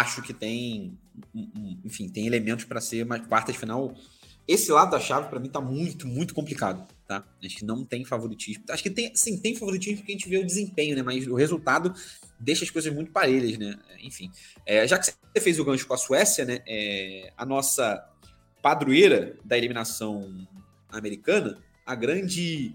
[0.00, 0.98] acho que tem,
[1.84, 3.94] enfim, tem elementos para ser uma quarta de final.
[4.48, 7.24] Esse lado da chave, para mim, tá muito, muito complicado, tá?
[7.44, 8.64] Acho que não tem favoritismo.
[8.70, 11.02] Acho que tem, sim, tem favoritismo porque a gente vê o desempenho, né?
[11.02, 11.94] Mas o resultado
[12.40, 13.78] deixa as coisas muito parelhas, né?
[14.00, 14.32] Enfim,
[14.66, 16.60] é, já que você fez o gancho com a Suécia, né?
[16.66, 18.11] É, a nossa
[18.62, 20.46] padroeira da eliminação
[20.88, 22.74] americana, a grande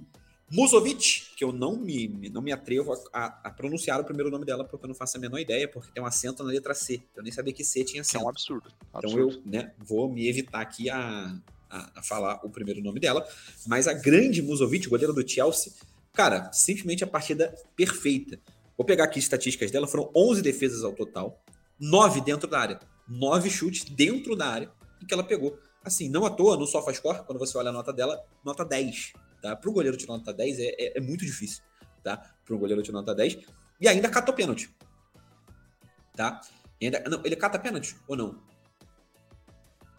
[0.49, 4.63] Musovic, que eu não me, não me atrevo a, a, pronunciar o primeiro nome dela,
[4.63, 7.01] porque eu não faço a menor ideia, porque tem um acento na letra C.
[7.15, 8.23] Eu nem sabia que C tinha acento.
[8.23, 8.71] É um absurdo.
[8.93, 9.41] absurdo.
[9.45, 11.37] Então eu né, vou me evitar aqui a,
[11.69, 13.27] a, a, falar o primeiro nome dela.
[13.65, 15.73] Mas a grande Musovic, goleira do Chelsea,
[16.13, 18.39] cara, simplesmente a partida perfeita.
[18.77, 21.43] Vou pegar aqui as estatísticas dela, foram 11 defesas ao total,
[21.79, 22.79] 9 dentro da área.
[23.07, 24.71] 9 chutes dentro da área
[25.05, 25.57] que ela pegou.
[25.87, 29.55] Assim, não à toa, no SofaScore, quando você olha a nota dela, nota 10 Tá?
[29.55, 31.63] Para o goleiro de nota 10 é, é, é muito difícil.
[32.03, 32.17] Tá?
[32.43, 33.39] Para um goleiro de nota 10.
[33.79, 34.73] E ainda catou pênalti.
[36.15, 36.41] Tá?
[36.81, 38.41] ainda, não, ele cata pênalti ou não?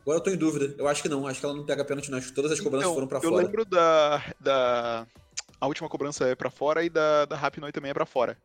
[0.03, 0.75] Agora eu tô em dúvida.
[0.77, 1.27] Eu acho que não.
[1.27, 2.19] Acho que ela não pega pênalti, não.
[2.19, 3.35] Acho que todas as cobranças então, foram para fora.
[3.35, 5.07] Eu lembro da, da.
[5.61, 8.37] A última cobrança é para fora e da, da Rapinoe também é para fora.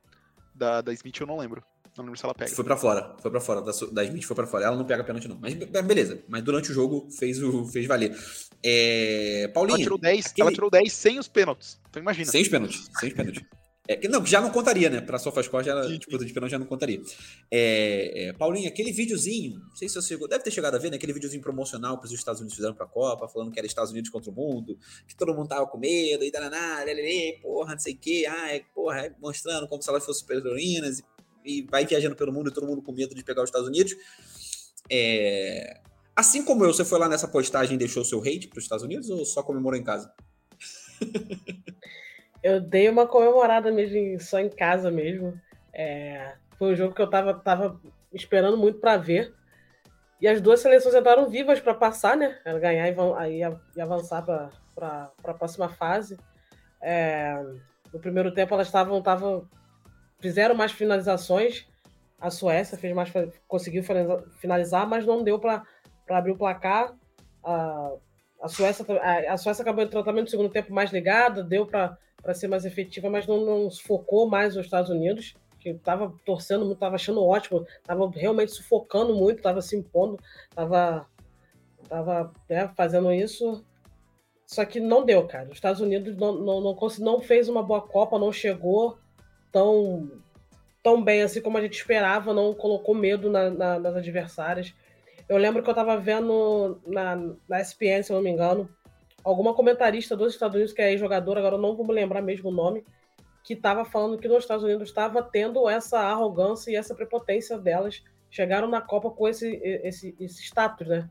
[0.53, 1.63] Da, da Smith eu não lembro.
[1.97, 2.51] Não lembro se ela pega.
[2.51, 3.61] Foi para fora, foi para fora.
[3.61, 4.65] Da, da Smith foi para fora.
[4.65, 5.37] Ela não pega pênalti, não.
[5.39, 6.23] Mas beleza.
[6.27, 8.17] Mas durante o jogo fez, o, fez valer.
[8.63, 9.49] É...
[9.53, 9.75] Paulinho.
[9.75, 10.41] Ela tirou 10, aquele...
[10.41, 11.79] ela tirou 10 sem os pênaltis.
[11.89, 12.31] Então imagina.
[12.31, 12.89] Sem os pênaltis.
[12.99, 13.43] Sem os pênaltis.
[13.85, 15.01] É, não, já não contaria, né?
[15.01, 17.01] Pra SofaScore, já, disputa de pênalti já não contaria.
[17.51, 20.89] É, é, Paulinho, aquele videozinho, não sei se você chegou, deve ter chegado a ver,
[20.89, 20.95] né?
[20.95, 24.09] Aquele videozinho promocional que os Estados Unidos fizeram pra Copa, falando que era Estados Unidos
[24.09, 26.85] contra o mundo, que todo mundo tava com medo, e dananá,
[27.41, 31.03] porra, não sei o quê, ai, porra, mostrando como se elas fossem super heroínas, e
[31.45, 33.95] e vai viajando pelo mundo e todo mundo com medo de pegar os Estados Unidos.
[34.89, 35.79] É...
[36.15, 38.83] Assim como eu, você foi lá nessa postagem e deixou seu hate para os Estados
[38.83, 40.13] Unidos ou só comemorou em casa?
[42.43, 45.33] eu dei uma comemorada mesmo, só em casa mesmo.
[45.73, 46.35] É...
[46.57, 47.81] Foi um jogo que eu tava, tava
[48.13, 49.33] esperando muito para ver.
[50.21, 52.39] E as duas seleções entraram vivas para passar, né?
[52.61, 52.87] Ganhar
[53.29, 53.43] e,
[53.81, 56.17] avançar para a próxima fase.
[56.81, 57.33] É...
[57.91, 59.01] No primeiro tempo elas estavam
[60.23, 61.67] fizeram mais finalizações.
[62.17, 63.11] A Suécia fez mais,
[63.45, 63.83] conseguiu
[64.39, 65.61] finalizar, mas não deu para
[66.09, 66.95] abrir o placar.
[67.43, 67.91] A,
[68.41, 71.97] a, Suécia, a, a Suécia acabou entrando também no segundo tempo mais ligada, deu para
[72.33, 76.75] ser mais efetiva, mas não, não focou mais os Estados Unidos, que estava torcendo muito,
[76.75, 80.17] estava achando ótimo, estava realmente sufocando muito, estava se impondo,
[80.49, 81.05] estava
[81.89, 83.61] tava, né, fazendo isso.
[84.45, 85.49] Só que não deu, cara.
[85.49, 88.97] Os Estados Unidos não, não, não, não fez uma boa Copa, não chegou
[89.53, 90.11] tão,
[90.81, 94.73] tão bem assim como a gente esperava, não colocou medo na, na, nas adversárias.
[95.29, 97.15] Eu lembro que eu estava vendo na,
[97.47, 98.67] na SPN, se eu não me engano,
[99.23, 102.49] alguma comentarista dos Estados Unidos, que é jogador, agora eu não vou me lembrar mesmo
[102.49, 102.83] o nome,
[103.43, 108.03] que estava falando que nos Estados Unidos estava tendo essa arrogância e essa prepotência delas.
[108.29, 111.09] Chegaram na Copa com esse, esse, esse status, né?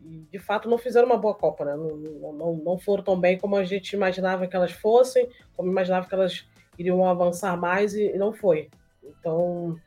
[0.00, 1.74] E de fato não fizeram uma boa Copa, né?
[1.74, 6.06] Não, não, não foram tão bem como a gente imaginava que elas fossem, como imaginava
[6.06, 6.46] que elas
[6.78, 8.70] iriam avançar mais e, não foi.
[9.02, 9.78] Então,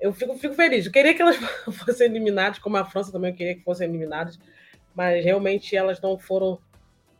[0.00, 0.86] eu fico, fico feliz.
[0.86, 1.36] Eu queria que elas
[1.84, 4.38] fossem eliminadas, como a França também queria que fossem eliminadas,
[4.94, 6.58] mas realmente elas não foram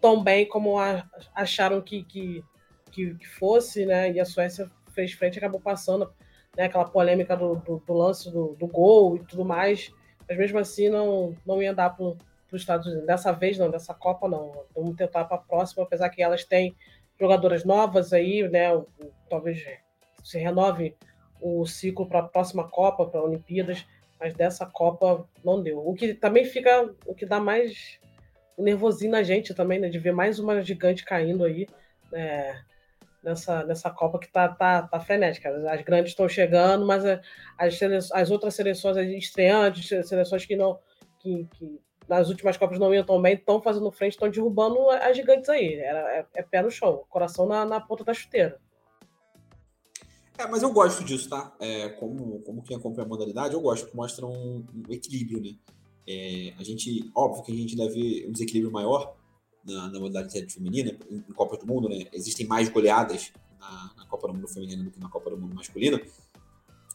[0.01, 2.45] tão bem como a, acharam que, que,
[2.91, 4.13] que, que, fosse, né?
[4.13, 6.13] E a Suécia fez frente e acabou passando
[6.57, 6.65] né?
[6.65, 9.93] aquela polêmica do, do, do lance do, do, gol e tudo mais.
[10.29, 12.17] Mas mesmo assim não, não ia dar para os
[12.53, 13.07] Estados Unidos.
[13.07, 14.65] Dessa vez não, dessa Copa não.
[14.75, 16.77] Vamos tentar para a próxima, apesar que elas têm
[17.19, 18.69] jogadoras novas aí, né?
[19.29, 19.65] Talvez
[20.23, 20.97] se renove
[21.41, 23.87] o ciclo para a próxima Copa, para Olimpíadas,
[24.19, 25.79] mas dessa Copa não deu.
[25.79, 27.99] O que também fica, o que dá mais
[28.57, 29.89] nervosinho na gente também, né?
[29.89, 31.67] De ver mais uma gigante caindo aí,
[32.11, 32.65] né?
[33.23, 35.51] nessa, nessa Copa que tá, tá, tá frenética.
[35.71, 37.05] As grandes estão chegando, mas
[37.59, 40.79] as, as outras seleções estreantes, seleções que não.
[41.21, 45.17] Que, que nas últimas Copas não iam tão bem, estão fazendo frente, estão derrubando as
[45.17, 45.75] gigantes aí.
[45.75, 48.59] Era, é, é, pé no chão, coração na, na ponta da chuteira.
[50.39, 51.55] É, mas eu gosto disso, tá?
[51.61, 55.57] É, como, como quem acompanha a modalidade, eu gosto que mostra um, um equilíbrio, né?
[56.07, 59.15] É, a gente, óbvio que a gente deve um desequilíbrio maior
[59.65, 62.07] na, na modalidade feminina, em, em Copa do Mundo, né?
[62.13, 65.55] Existem mais goleadas na, na, Copa do Mundo feminina do que na Copa do Mundo
[65.55, 66.01] masculina.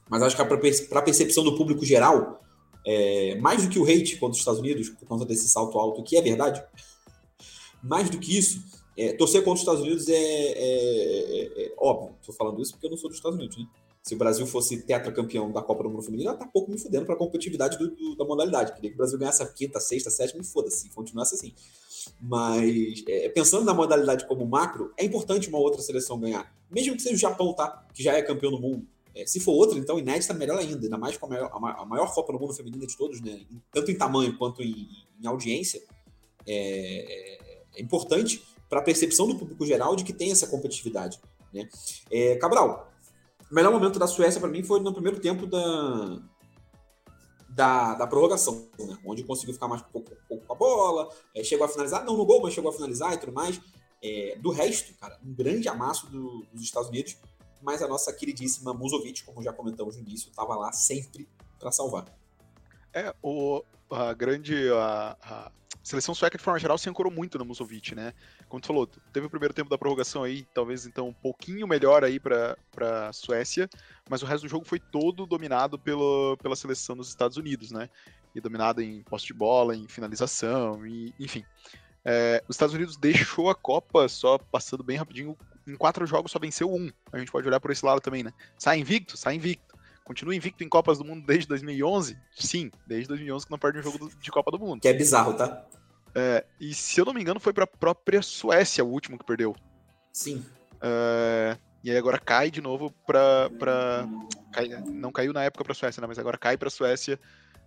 [0.09, 0.43] Mas acho que
[0.87, 2.42] para a percepção do público geral,
[2.85, 6.03] é, mais do que o hate contra os Estados Unidos, por conta desse salto alto,
[6.03, 6.63] que é verdade,
[7.81, 8.63] mais do que isso,
[8.97, 12.15] é, torcer contra os Estados Unidos é, é, é, é óbvio.
[12.19, 13.65] Estou falando isso porque eu não sou dos Estados Unidos, né?
[14.03, 17.05] Se o Brasil fosse tetracampeão da Copa do Mundo Feminino, ela tá pouco me fudendo
[17.05, 18.73] para a competitividade do, do, da modalidade.
[18.73, 21.53] Queria que o Brasil ganhasse a quinta, sexta, sétima e foda-se, continuasse assim.
[22.19, 26.53] Mas é, pensando na modalidade como macro, é importante uma outra seleção ganhar.
[26.69, 27.87] Mesmo que seja o Japão, tá?
[27.93, 28.85] Que já é campeão do mundo.
[29.15, 30.83] É, se for outra, então inédita, melhor ainda.
[30.83, 33.45] Ainda mais com a maior, a maior Copa do Mundo feminina de todos, né?
[33.71, 34.87] Tanto em tamanho quanto em,
[35.21, 35.81] em audiência.
[36.47, 37.39] É,
[37.75, 41.19] é importante para a percepção do público geral de que tem essa competitividade.
[41.53, 41.69] Né?
[42.09, 42.91] É, Cabral,
[43.51, 46.19] o melhor momento da Suécia para mim foi no primeiro tempo da,
[47.49, 48.97] da, da prorrogação, né?
[49.05, 52.17] onde conseguiu ficar mais um pouco, pouco com a bola, é, chegou a finalizar, não
[52.17, 53.61] no gol, mas chegou a finalizar e tudo mais.
[54.01, 57.15] É, do resto, cara, um grande amasso do, dos Estados Unidos,
[57.63, 62.05] mas a nossa queridíssima Musovic, como já comentamos no início, estava lá sempre para salvar.
[62.93, 64.69] É, o, a grande.
[64.71, 65.51] A, a,
[65.83, 68.13] seleção sueca, de forma geral, se ancorou muito no Musovic, né?
[68.47, 72.05] Como tu falou, teve o primeiro tempo da prorrogação aí, talvez então um pouquinho melhor
[72.05, 72.55] aí para
[73.09, 73.69] a Suécia,
[74.09, 77.89] mas o resto do jogo foi todo dominado pelo, pela seleção dos Estados Unidos, né?
[78.33, 81.43] E dominado em poste de bola, em finalização, e, enfim.
[82.05, 86.39] É, os Estados Unidos deixou a Copa, só passando bem rapidinho, em quatro jogos só
[86.39, 86.91] venceu um.
[87.11, 88.31] A gente pode olhar por esse lado também, né?
[88.57, 89.17] Sai invicto?
[89.17, 89.73] Sai invicto.
[90.03, 92.17] Continua invicto em Copas do Mundo desde 2011?
[92.35, 94.81] Sim, desde 2011 que não perde um jogo de Copa do Mundo.
[94.81, 95.65] Que é bizarro, tá?
[96.13, 99.25] É, e se eu não me engano, foi para a própria Suécia o último que
[99.25, 99.55] perdeu.
[100.11, 100.45] Sim.
[100.81, 103.49] É, e aí agora cai de novo para.
[103.57, 104.07] Pra...
[104.51, 106.07] Cai, não caiu na época para a Suécia, né?
[106.07, 107.19] mas agora cai para a Suécia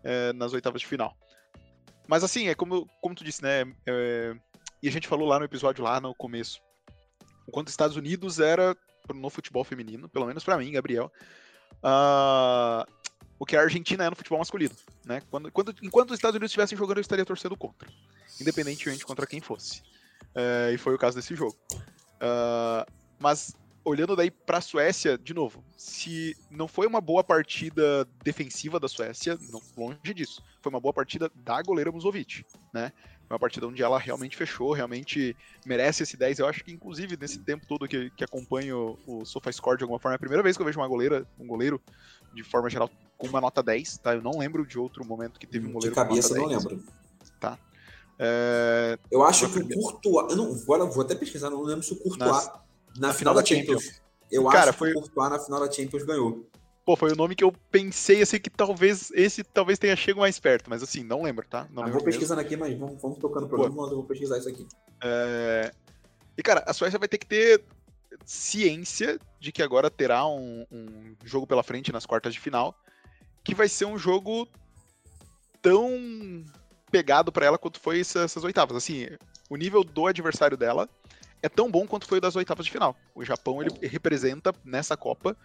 [0.05, 1.17] é, nas oitavas de final.
[2.07, 3.65] Mas assim, é como, como tu disse, né?
[3.87, 4.37] É,
[4.83, 6.61] e a gente falou lá no episódio lá no começo.
[7.49, 8.77] Enquanto Estados Unidos era
[9.15, 11.13] no futebol feminino, pelo menos para mim, Gabriel,
[11.77, 12.91] uh,
[13.39, 14.75] o que a Argentina é no futebol masculino.
[15.05, 15.23] Né?
[15.31, 17.89] Quando, quando, enquanto os Estados Unidos estivessem jogando, eu estaria torcendo contra,
[18.41, 19.83] independentemente contra quem fosse.
[20.35, 21.57] Uh, e foi o caso desse jogo.
[21.73, 23.55] Uh, mas
[23.87, 28.89] olhando daí para a Suécia, de novo, se não foi uma boa partida defensiva da
[28.89, 32.93] Suécia, não, longe disso, foi uma boa partida da goleira Musovic, né?
[33.29, 36.39] Uma partida onde ela realmente fechou, realmente merece esse 10.
[36.39, 40.15] Eu acho que, inclusive, nesse tempo todo que, que acompanho o SofaScore de alguma forma,
[40.15, 41.81] é a primeira vez que eu vejo uma goleira, um goleiro,
[42.33, 44.15] de forma geral, com uma nota 10, tá?
[44.15, 46.65] Eu não lembro de outro momento que teve um goleiro de cabeça, com nota 10.
[46.65, 46.87] não lembro.
[47.41, 47.59] Tá.
[48.19, 48.99] É...
[49.11, 51.97] Eu acho que o Courtois, eu não, agora vou até pesquisar, não lembro se o
[51.97, 52.53] Courtois, na,
[52.97, 54.03] na, na final, da Champions, Champions.
[54.31, 54.93] eu Cara, acho foi...
[54.93, 56.47] que o Courtois na final da Champions ganhou.
[56.87, 60.39] Pô, foi o nome que eu pensei, assim, que talvez esse talvez tenha chego mais
[60.39, 61.67] perto, mas assim, não lembro, tá?
[61.69, 62.55] Não ah, lembro vou pesquisando mesmo.
[62.55, 64.65] aqui, mas vamos, vamos tocando pro mas eu vou pesquisar isso aqui.
[65.03, 65.73] É...
[66.39, 67.65] E, cara, a Suécia vai ter que ter
[68.25, 72.79] ciência de que agora terá um, um jogo pela frente nas quartas de final,
[73.43, 74.47] que vai ser um jogo
[75.61, 76.45] tão
[76.89, 78.77] pegado para ela quanto foi essas, essas oitavas.
[78.77, 79.09] Assim,
[79.51, 80.89] o nível do adversário dela
[81.43, 82.97] é tão bom quanto foi o das oitavas de final.
[83.13, 85.37] O Japão ele representa nessa Copa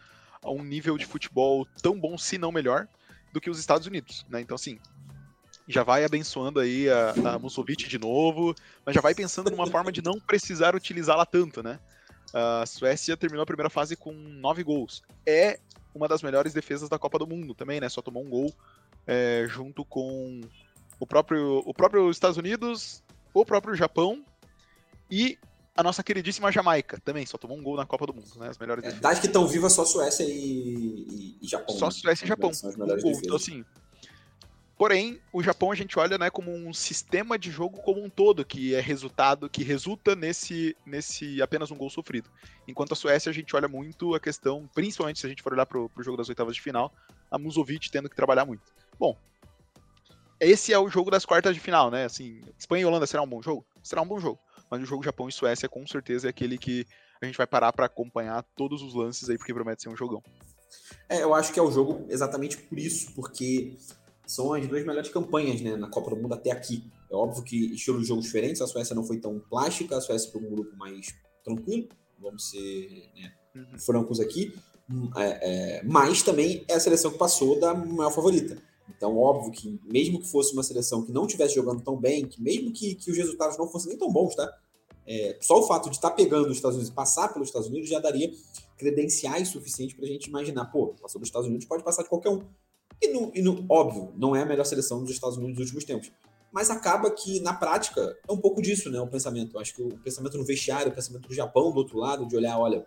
[0.42, 2.88] a um nível de futebol tão bom, se não melhor,
[3.32, 4.42] do que os Estados Unidos, né?
[4.42, 4.80] Então, assim,
[5.68, 8.54] já vai abençoando aí a, a Mussolini de novo,
[8.86, 11.80] mas já vai pensando numa forma de não precisar utilizá-la tanto, né?
[12.34, 15.02] A Suécia terminou a primeira fase com nove gols.
[15.26, 15.60] É
[15.94, 17.90] uma das melhores defesas da Copa do Mundo também, né?
[17.90, 18.54] Só tomou um gol
[19.06, 20.42] é, junto com
[21.00, 24.24] o próprio, o próprio Estados Unidos, o próprio Japão
[25.10, 25.38] e
[25.76, 28.50] a nossa queridíssima Jamaica também, só tomou um gol na Copa do Mundo, né?
[28.50, 31.76] As melhores é, Das que estão vivas só Suécia e, e, Japão.
[31.76, 31.92] Só né?
[31.92, 32.52] Suécia e Japão.
[32.52, 33.64] Um Então, assim.
[34.78, 38.44] Porém, o Japão a gente olha né, como um sistema de jogo como um todo,
[38.44, 42.28] que é resultado, que resulta nesse, nesse apenas um gol sofrido.
[42.68, 45.68] Enquanto a Suécia a gente olha muito a questão, principalmente se a gente for olhar
[45.68, 46.92] para o jogo das oitavas de final,
[47.30, 48.74] a Musovic tendo que trabalhar muito.
[49.00, 49.16] Bom,
[50.40, 52.06] esse é o jogo das quartas de final, né?
[52.06, 53.64] Assim, Espanha e Holanda será um bom jogo?
[53.84, 54.40] Será um bom jogo
[54.72, 56.88] mas o jogo Japão e Suécia com certeza é aquele que
[57.22, 60.24] a gente vai parar para acompanhar todos os lances aí, porque promete ser um jogão.
[61.10, 63.76] É, eu acho que é o jogo exatamente por isso, porque
[64.26, 66.90] são as duas melhores campanhas né, na Copa do Mundo até aqui.
[67.12, 70.32] É óbvio que estilos de jogos diferentes, a Suécia não foi tão plástica, a Suécia
[70.32, 73.80] foi um grupo mais tranquilo, vamos ser né, uhum.
[73.80, 74.56] francos aqui,
[74.90, 78.58] hum, é, é, mas também é a seleção que passou da maior favorita.
[78.96, 82.42] Então, óbvio que, mesmo que fosse uma seleção que não estivesse jogando tão bem, que
[82.42, 84.61] mesmo que, que os resultados não fossem nem tão bons, tá?
[85.06, 87.90] É, só o fato de estar tá pegando os Estados Unidos, passar pelos Estados Unidos,
[87.90, 88.32] já daria
[88.78, 92.30] credenciais suficientes para a gente imaginar, pô, passou dos Estados Unidos, pode passar de qualquer
[92.30, 92.42] um.
[93.02, 95.84] E, no, e no, óbvio, não é a melhor seleção dos Estados Unidos nos últimos
[95.84, 96.12] tempos.
[96.52, 99.00] Mas acaba que, na prática, é um pouco disso, né?
[99.00, 99.58] O pensamento.
[99.58, 102.60] Acho que o pensamento no vestiário, o pensamento do Japão do outro lado, de olhar,
[102.60, 102.86] olha,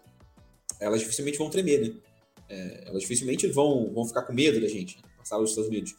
[0.79, 1.94] elas dificilmente vão tremer, né?
[2.48, 5.96] É, elas dificilmente vão, vão ficar com medo da gente, passar os Estados Unidos.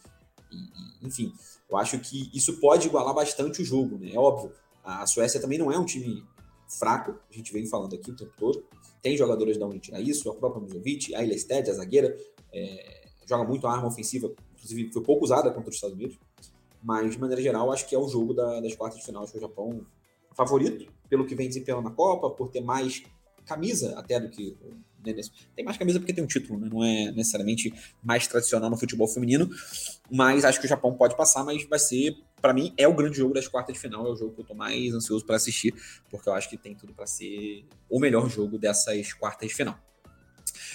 [0.51, 1.34] E, e, enfim,
[1.69, 4.12] eu acho que isso pode igualar bastante o jogo, né?
[4.13, 4.51] É óbvio.
[4.85, 6.23] A Suécia também não é um time
[6.69, 8.63] fraco, a gente vem falando aqui o tempo todo.
[9.01, 12.15] Tem jogadores da onde tirar isso, a própria Muzovic, a Ilested, a zagueira,
[12.53, 16.17] é, joga muito a arma ofensiva, inclusive foi pouco usada contra os Estados Unidos.
[16.83, 19.23] Mas, de maneira geral, acho que é o jogo da, das quartas de final.
[19.23, 19.81] Acho que o Japão
[20.35, 23.03] favorito, pelo que vem desempenhando na Copa, por ter mais
[23.45, 24.55] camisa até do que
[25.55, 26.67] tem mais camisa porque tem um título, né?
[26.71, 27.71] não é necessariamente
[28.01, 29.47] mais tradicional no futebol feminino,
[30.11, 33.17] mas acho que o Japão pode passar, mas vai ser, para mim, é o grande
[33.17, 35.73] jogo das quartas de final, é o jogo que eu tô mais ansioso para assistir,
[36.12, 39.75] porque eu acho que tem tudo para ser o melhor jogo dessas quartas de final.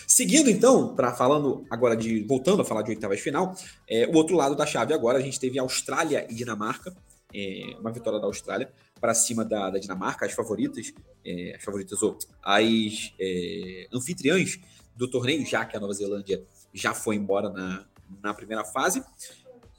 [0.05, 3.55] Seguindo então, para falando agora de voltando a falar de oitavas de final,
[3.89, 6.93] é, o outro lado da chave agora a gente teve Austrália e Dinamarca,
[7.33, 8.69] é, uma vitória da Austrália
[9.01, 10.93] para cima da, da, Dinamarca, as favoritas,
[11.25, 14.59] é, as favoritas ou as é, anfitriãs
[14.97, 16.43] do torneio, já que a Nova Zelândia
[16.75, 17.87] já foi embora na,
[18.21, 19.05] na primeira fase.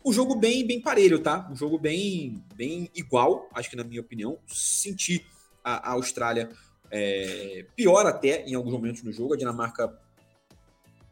[0.04, 1.48] Um jogo bem bem parelho, tá?
[1.52, 4.40] Um jogo bem bem igual, acho que na minha opinião.
[4.48, 5.26] Senti
[5.64, 6.50] a, a Austrália
[6.90, 9.34] é, pior até em alguns momentos no jogo.
[9.34, 9.98] A Dinamarca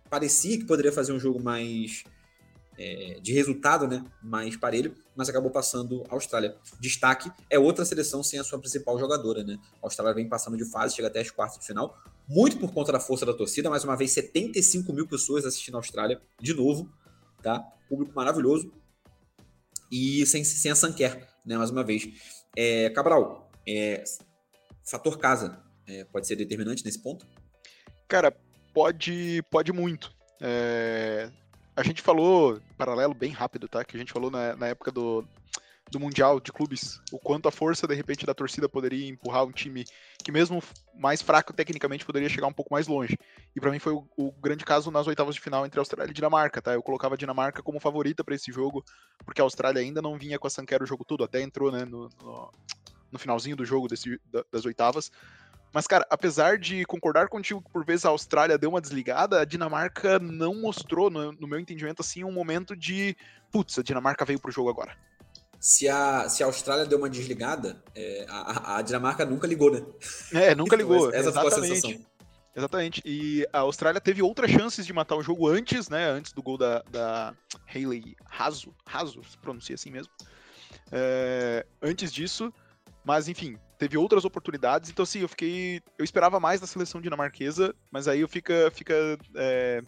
[0.10, 2.04] parecia que poderia fazer um jogo mais
[2.80, 6.56] é, de resultado, né, mais parelho, mas acabou passando a Austrália.
[6.80, 9.60] Destaque é outra seleção sem a sua principal jogadora, né?
[9.84, 11.96] A Austrália vem passando de fase, chega até as quartas de final,
[12.28, 13.70] muito por conta da força da torcida.
[13.70, 16.90] Mais uma vez, 75 mil pessoas assistindo a Austrália, de novo,
[17.44, 17.60] tá?
[17.90, 18.72] Público maravilhoso.
[19.92, 21.58] E sem, sem a Sanquer, né?
[21.58, 22.08] Mais uma vez.
[22.56, 24.04] É, Cabral, é,
[24.84, 27.26] fator casa é, pode ser determinante nesse ponto?
[28.08, 28.36] Cara,
[28.74, 30.14] pode, pode muito.
[30.42, 31.30] É,
[31.76, 33.84] a gente falou, paralelo bem rápido, tá?
[33.84, 35.26] Que a gente falou na, na época do,
[35.92, 39.52] do Mundial de Clubes, o quanto a força, de repente, da torcida poderia empurrar um
[39.52, 39.86] time
[40.24, 40.62] que, mesmo
[40.94, 43.18] mais fraco tecnicamente, poderia chegar um pouco mais longe.
[43.56, 46.14] E para mim foi o, o, grande caso nas oitavas de final entre Austrália e
[46.14, 46.74] Dinamarca, tá?
[46.74, 48.84] Eu colocava a Dinamarca como favorita para esse jogo,
[49.26, 51.86] porque a Austrália ainda não vinha com a Sanquera o jogo todo, até entrou, né,
[51.86, 52.52] no, no,
[53.12, 54.20] no finalzinho do jogo desse,
[54.52, 55.12] das oitavas.
[55.72, 59.46] Mas, cara, apesar de concordar contigo que por vezes a Austrália deu uma desligada, a
[59.46, 63.16] Dinamarca não mostrou, no, no meu entendimento, assim, um momento de
[63.52, 64.96] putz, a Dinamarca veio pro jogo agora.
[65.60, 69.86] Se a, se a Austrália deu uma desligada, é, a, a, Dinamarca nunca ligou, né?
[70.34, 71.10] É, nunca ligou.
[71.10, 71.54] Essa Exatamente.
[71.56, 72.06] foi a sensação.
[72.56, 73.02] Exatamente.
[73.06, 76.10] E a Austrália teve outras chances de matar o jogo antes, né?
[76.10, 77.34] Antes do gol da, da
[77.74, 78.74] Hayley Raso.
[78.86, 80.12] Raso, se pronuncia assim mesmo.
[80.92, 82.54] É, antes disso,
[83.04, 85.82] mas enfim, teve outras oportunidades, então assim, eu fiquei.
[85.98, 88.94] Eu esperava mais da seleção dinamarquesa, mas aí fica, fica,
[89.36, 89.82] é,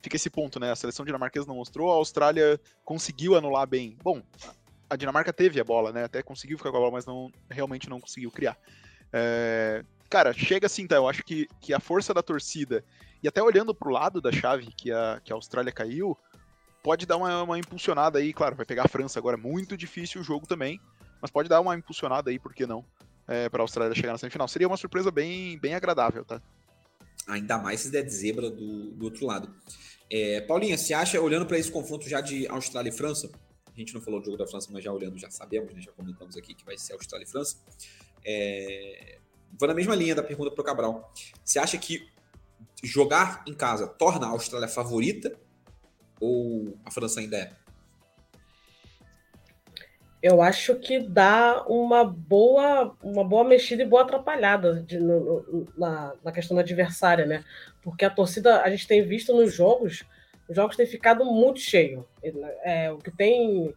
[0.00, 0.70] fica esse ponto, né?
[0.72, 3.96] A seleção dinamarquesa não mostrou, a Austrália conseguiu anular bem.
[4.02, 4.22] Bom,
[4.88, 6.04] a Dinamarca teve a bola, né?
[6.04, 8.56] Até conseguiu ficar com a bola, mas não, realmente não conseguiu criar.
[9.12, 10.96] É, cara, chega assim, tá?
[10.96, 12.84] Eu acho que, que a força da torcida,
[13.22, 16.16] e até olhando pro lado da chave que a, que a Austrália caiu,
[16.82, 20.24] pode dar uma, uma impulsionada aí, claro, vai pegar a França agora, muito difícil o
[20.24, 20.80] jogo também,
[21.20, 22.84] mas pode dar uma impulsionada aí, por que não?
[23.28, 24.48] é, para a Austrália chegar na semifinal.
[24.48, 26.40] Seria uma surpresa bem, bem agradável, tá?
[27.26, 29.52] Ainda mais se der de zebra do, do outro lado.
[30.10, 33.28] É, Paulinha, você acha, olhando para esse confronto já de Austrália e França,
[33.76, 35.92] a gente não falou do jogo da França, mas já olhando, já sabemos, né, já
[35.92, 37.58] comentamos aqui que vai ser Austrália e França.
[38.24, 39.18] É,
[39.58, 41.12] vou na mesma linha da pergunta para o Cabral.
[41.44, 42.08] Você acha que
[42.82, 45.38] jogar em casa torna a Austrália favorita
[46.20, 47.56] ou a França ainda é?
[50.26, 56.14] eu acho que dá uma boa, uma boa mexida e boa atrapalhada de, no, na,
[56.24, 57.44] na questão da adversária, né?
[57.80, 60.04] Porque a torcida, a gente tem visto nos jogos,
[60.48, 62.04] os jogos têm ficado muito cheios.
[62.62, 63.74] É, o que tem,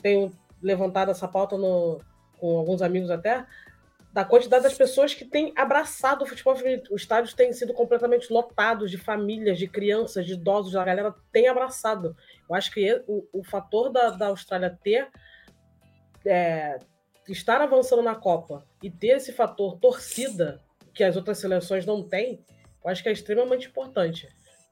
[0.00, 0.30] tem
[0.62, 2.00] levantado essa pauta no,
[2.38, 3.46] com alguns amigos até,
[4.12, 6.82] da quantidade das pessoas que têm abraçado o futebol feminino.
[6.90, 11.48] Os estádios têm sido completamente lotados de famílias, de crianças, de idosos, a galera tem
[11.48, 12.14] abraçado.
[12.48, 15.08] Eu acho que o, o fator da, da Austrália ter
[16.26, 16.78] é,
[17.28, 20.60] estar avançando na Copa e ter esse fator torcida
[20.92, 22.44] que as outras seleções não têm,
[22.84, 24.28] eu acho que é extremamente importante.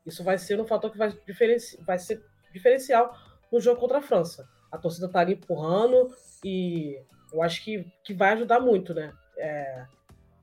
[0.06, 2.22] Isso vai ser um fator que vai, diferenci vai ser
[2.52, 3.16] diferencial
[3.50, 4.48] no jogo contra a França.
[4.70, 6.08] A torcida está ali empurrando
[6.44, 7.00] e
[7.32, 9.12] eu acho que, que vai ajudar muito, né?
[9.36, 9.86] É,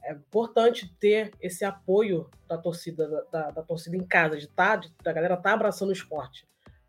[0.04, 4.76] é importante ter esse apoio da torcida, da, da, da torcida em casa, de tá,
[4.76, 6.48] de, da galera tá abraçando o esporte.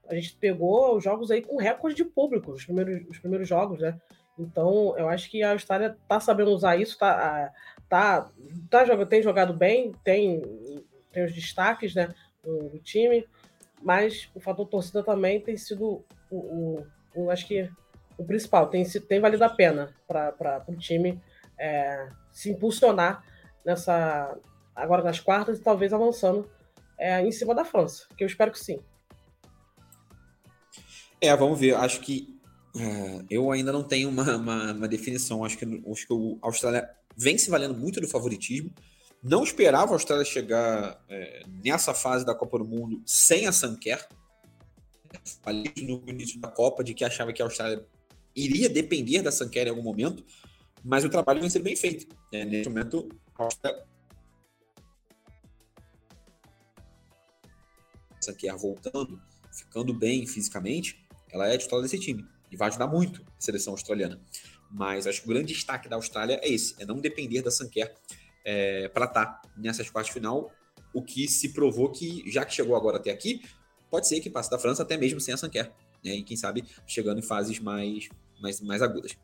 [0.08, 3.80] A gente pegou os jogos aí com recorde de público, os primeiros, os primeiros jogos,
[3.80, 4.00] né?
[4.38, 7.52] Então, eu acho que a Austrália tá sabendo usar isso, tá,
[7.88, 8.30] tá,
[8.70, 10.40] tá, tá tem jogado bem, tem,
[11.10, 12.14] tem os destaques, né,
[12.68, 13.26] do, time,
[13.82, 17.70] mas o fator torcida também tem sido o, o, o acho que
[18.16, 21.20] o principal, tem, tem valido a pena para o time
[21.58, 23.24] é, se impulsionar
[23.64, 24.36] nessa
[24.74, 26.48] agora nas quartas e talvez avançando
[26.98, 28.80] é, em cima da França, que eu espero que sim.
[31.20, 31.74] É, vamos ver.
[31.74, 32.38] Acho que
[32.76, 35.44] é, eu ainda não tenho uma, uma, uma, definição.
[35.44, 38.70] Acho que, acho que a Austrália vem se valendo muito do favoritismo.
[39.22, 44.08] Não esperava a Austrália chegar é, nessa fase da Copa do Mundo sem a Sanquer.
[45.42, 47.84] Falei no início da Copa de que achava que a Austrália
[48.34, 50.24] iria depender da Sanquer em algum momento
[50.84, 52.06] mas o trabalho vem sendo bem feito.
[52.32, 53.08] É, nesse momento,
[58.20, 59.20] essa aqui voltando,
[59.52, 64.20] ficando bem fisicamente, ela é titular desse time e vai ajudar muito a seleção australiana.
[64.70, 67.94] Mas acho que o grande destaque da Austrália é esse, é não depender da Sanquer
[68.48, 70.50] é, para estar tá nessas quartas final,
[70.94, 73.42] o que se provou que, já que chegou agora até aqui,
[73.90, 75.70] pode ser que passe da França até mesmo sem a Sanquer,
[76.02, 76.12] né?
[76.12, 78.08] e quem sabe chegando em fases mais,
[78.40, 79.14] mais, mais agudas.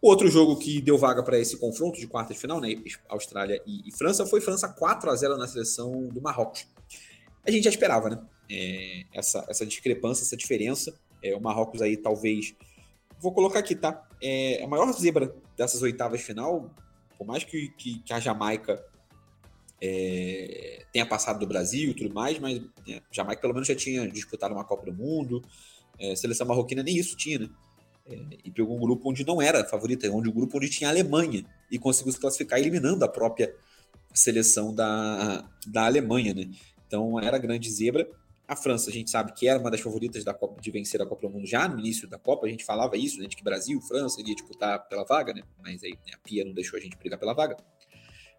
[0.00, 2.74] Outro jogo que deu vaga para esse confronto de quarta de final, né,
[3.08, 6.66] Austrália e, e, França, foi França 4 a 0 na seleção do Marrocos.
[7.46, 8.18] A gente já esperava, né?
[8.50, 10.94] É, essa, essa discrepância, essa diferença.
[11.22, 12.54] É, o Marrocos aí talvez.
[13.18, 14.06] Vou colocar aqui, tá?
[14.22, 16.70] É a maior zebra dessas oitavas de final,
[17.18, 18.82] por mais que, que, que a Jamaica
[19.82, 24.08] é, tenha passado do Brasil e tudo mais, mas né, Jamaica pelo menos já tinha
[24.08, 25.42] disputado uma Copa do Mundo.
[25.98, 27.50] É, seleção marroquina nem isso tinha, né?
[28.06, 30.92] É, e pegou um grupo onde não era favorita, onde um grupo onde tinha a
[30.92, 33.54] Alemanha e conseguiu se classificar eliminando a própria
[34.14, 36.48] seleção da, da Alemanha, né?
[36.86, 38.08] Então era grande zebra.
[38.48, 41.06] A França, a gente sabe que era uma das favoritas da Copa de vencer a
[41.06, 43.44] Copa do Mundo já no início da Copa, a gente falava isso, né, de que
[43.44, 45.42] Brasil, França iria disputar pela vaga, né?
[45.62, 47.56] Mas aí né, a Pia não deixou a gente brigar pela vaga.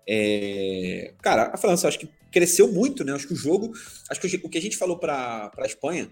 [0.08, 1.14] É...
[1.22, 3.14] Cara, a França acho que cresceu muito, né?
[3.14, 3.72] Acho que o jogo,
[4.10, 6.10] acho que o que a gente falou para a Espanha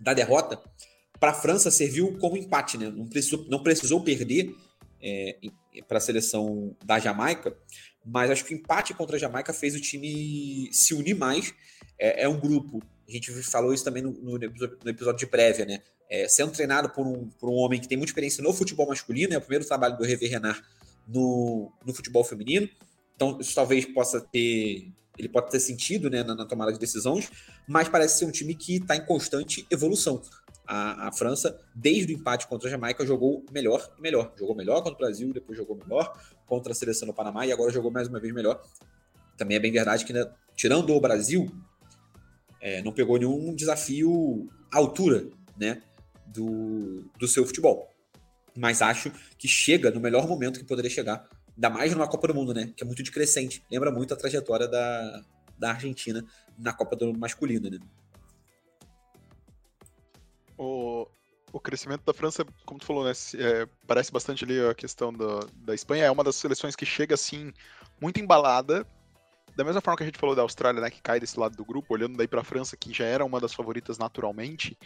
[0.00, 0.58] da derrota
[1.20, 2.90] para a França serviu como empate, né?
[2.90, 4.54] Não precisou, não precisou perder
[5.00, 5.38] é,
[5.88, 7.56] para a seleção da Jamaica,
[8.04, 11.54] mas acho que o empate contra a Jamaica fez o time se unir mais.
[11.98, 14.44] É, é um grupo, a gente falou isso também no, no,
[14.90, 15.82] episódio de prévia, né?
[16.08, 19.34] É, sendo treinado por um, por um homem que tem muita experiência no futebol masculino,
[19.34, 20.62] é o primeiro trabalho do Hervé Renard
[21.08, 22.68] no, no futebol feminino.
[23.16, 24.88] Então, isso talvez possa ter.
[25.16, 27.30] Ele pode ter sentido né, na, na tomada de decisões,
[27.68, 30.20] mas parece ser um time que está em constante evolução
[30.66, 34.32] a, a, França, desde o empate contra a Jamaica, jogou melhor e melhor.
[34.36, 37.70] Jogou melhor contra o Brasil, depois jogou melhor contra a seleção do Panamá e agora
[37.70, 38.62] jogou mais uma vez melhor.
[39.36, 41.46] Também é bem verdade que, né, tirando o Brasil,
[42.64, 45.82] é, não pegou nenhum desafio à altura né,
[46.26, 47.90] do, do seu futebol.
[48.56, 52.34] Mas acho que chega no melhor momento que poderia chegar, ainda mais numa Copa do
[52.34, 52.72] Mundo, né?
[52.74, 53.62] Que é muito decrescente.
[53.70, 55.22] Lembra muito a trajetória da,
[55.58, 56.24] da Argentina
[56.58, 57.78] na Copa do Mundo masculina, né?
[60.56, 61.06] o,
[61.52, 65.40] o crescimento da França, como tu falou, né, é, parece bastante ali a questão da,
[65.56, 67.52] da Espanha, é uma das seleções que chega assim,
[68.00, 68.86] muito embalada,
[69.56, 71.64] da mesma forma que a gente falou da Austrália, né, que cai desse lado do
[71.64, 74.76] grupo, olhando daí para a França, que já era uma das favoritas naturalmente,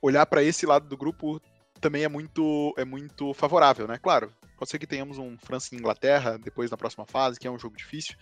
[0.00, 1.40] olhar para esse lado do grupo
[1.80, 3.98] também é muito é muito favorável, né?
[3.98, 7.50] Claro, pode ser que tenhamos um França e Inglaterra depois na próxima fase, que é
[7.50, 8.16] um jogo difícil,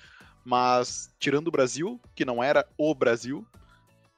[0.44, 3.46] mas tirando o Brasil, que não era o Brasil,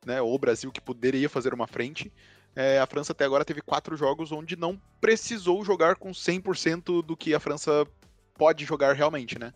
[0.07, 2.13] né, o Brasil que poderia fazer uma frente.
[2.55, 7.17] É, a França até agora teve quatro jogos onde não precisou jogar com 100% do
[7.17, 7.87] que a França
[8.35, 9.53] pode jogar realmente, né?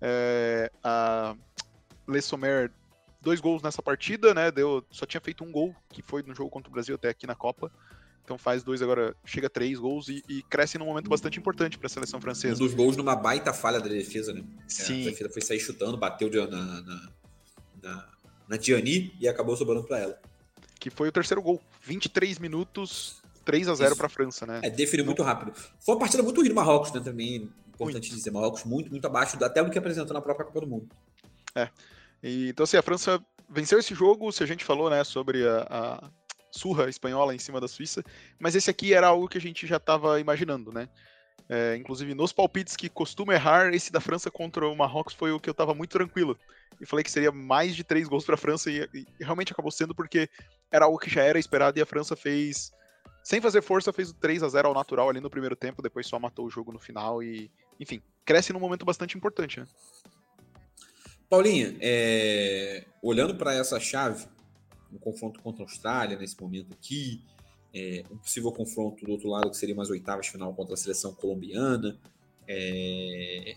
[0.00, 1.34] É, a
[2.08, 2.70] Le Sommer,
[3.20, 4.50] dois gols nessa partida, né?
[4.50, 7.26] Deu, só tinha feito um gol, que foi no jogo contra o Brasil até aqui
[7.26, 7.70] na Copa.
[8.24, 11.76] Então faz dois agora, chega a três gols e, e cresce num momento bastante importante
[11.76, 12.62] para a seleção francesa.
[12.62, 14.44] Um dos gols numa baita falha da defesa, né?
[14.68, 15.02] Sim.
[15.08, 17.10] a defesa foi sair chutando, bateu na, na,
[17.82, 18.10] na
[18.50, 20.20] na Tiani e acabou sobrando para ela.
[20.80, 21.62] Que foi o terceiro gol.
[21.82, 24.60] 23 minutos, 3 a 0 para a França, né?
[24.62, 25.52] É, definiu muito rápido.
[25.78, 27.00] Foi uma partida muito ruim do Marrocos, né?
[27.00, 28.16] Também importante muito.
[28.16, 28.30] dizer.
[28.30, 30.88] Marrocos muito, muito abaixo até do que apresentou na própria Copa do Mundo.
[31.54, 31.68] É.
[32.22, 35.66] E, então, assim, a França venceu esse jogo, se a gente falou, né, sobre a,
[35.68, 36.10] a
[36.50, 38.02] surra espanhola em cima da Suíça,
[38.38, 40.88] mas esse aqui era algo que a gente já estava imaginando, né?
[41.48, 45.40] É, inclusive, nos palpites que costuma errar, esse da França contra o Marrocos foi o
[45.40, 46.38] que eu estava muito tranquilo.
[46.80, 49.72] E falei que seria mais de três gols para a França, e, e, realmente acabou
[49.72, 50.28] sendo porque
[50.70, 52.70] era algo que já era esperado e a França fez,
[53.30, 56.04] sem fazer força, fez o 3 a 0 ao natural ali no primeiro tempo, depois
[56.04, 59.66] só matou o jogo no final e enfim, cresce num momento bastante importante, né?
[61.28, 62.84] Paulinha, é...
[63.00, 64.26] olhando para essa chave,
[64.92, 67.22] um confronto contra a Austrália nesse momento aqui,
[67.72, 68.02] é...
[68.10, 71.96] um possível confronto do outro lado que seria umas oitavas final contra a seleção colombiana.
[72.48, 73.54] É...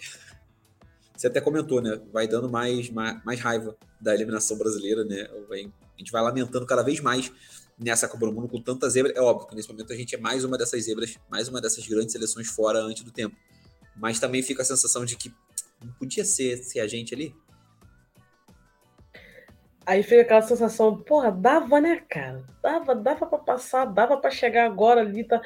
[1.17, 1.99] Você até comentou, né?
[2.11, 5.27] Vai dando mais, mais, mais raiva da eliminação brasileira, né?
[5.51, 7.31] A gente vai lamentando cada vez mais
[7.83, 9.11] nessa Copa do Mundo com tanta zebra.
[9.15, 11.85] É óbvio que nesse momento a gente é mais uma dessas zebras, mais uma dessas
[11.87, 13.35] grandes seleções fora antes do tempo.
[13.95, 15.31] Mas também fica a sensação de que
[15.83, 17.35] não podia ser, ser a gente ali.
[19.85, 22.45] Aí fica aquela sensação, porra, dava, né, cara?
[22.61, 25.41] Dava, dava pra passar, dava pra chegar agora ali, tá?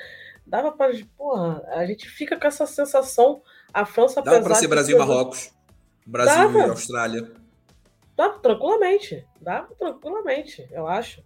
[0.45, 0.91] Dava pra.
[1.17, 3.41] Porra, a gente fica com essa sensação.
[3.73, 5.51] A França, Dava pra ser Brasil e Marrocos.
[6.05, 6.59] Brasil dava.
[6.59, 7.31] e Austrália.
[8.15, 9.27] Dava tranquilamente.
[9.41, 11.21] Dava tranquilamente, eu acho.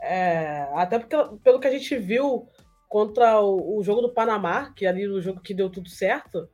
[0.00, 2.48] É, até porque, pelo que a gente viu
[2.88, 6.48] contra o, o jogo do Panamá, que ali o jogo que deu tudo certo,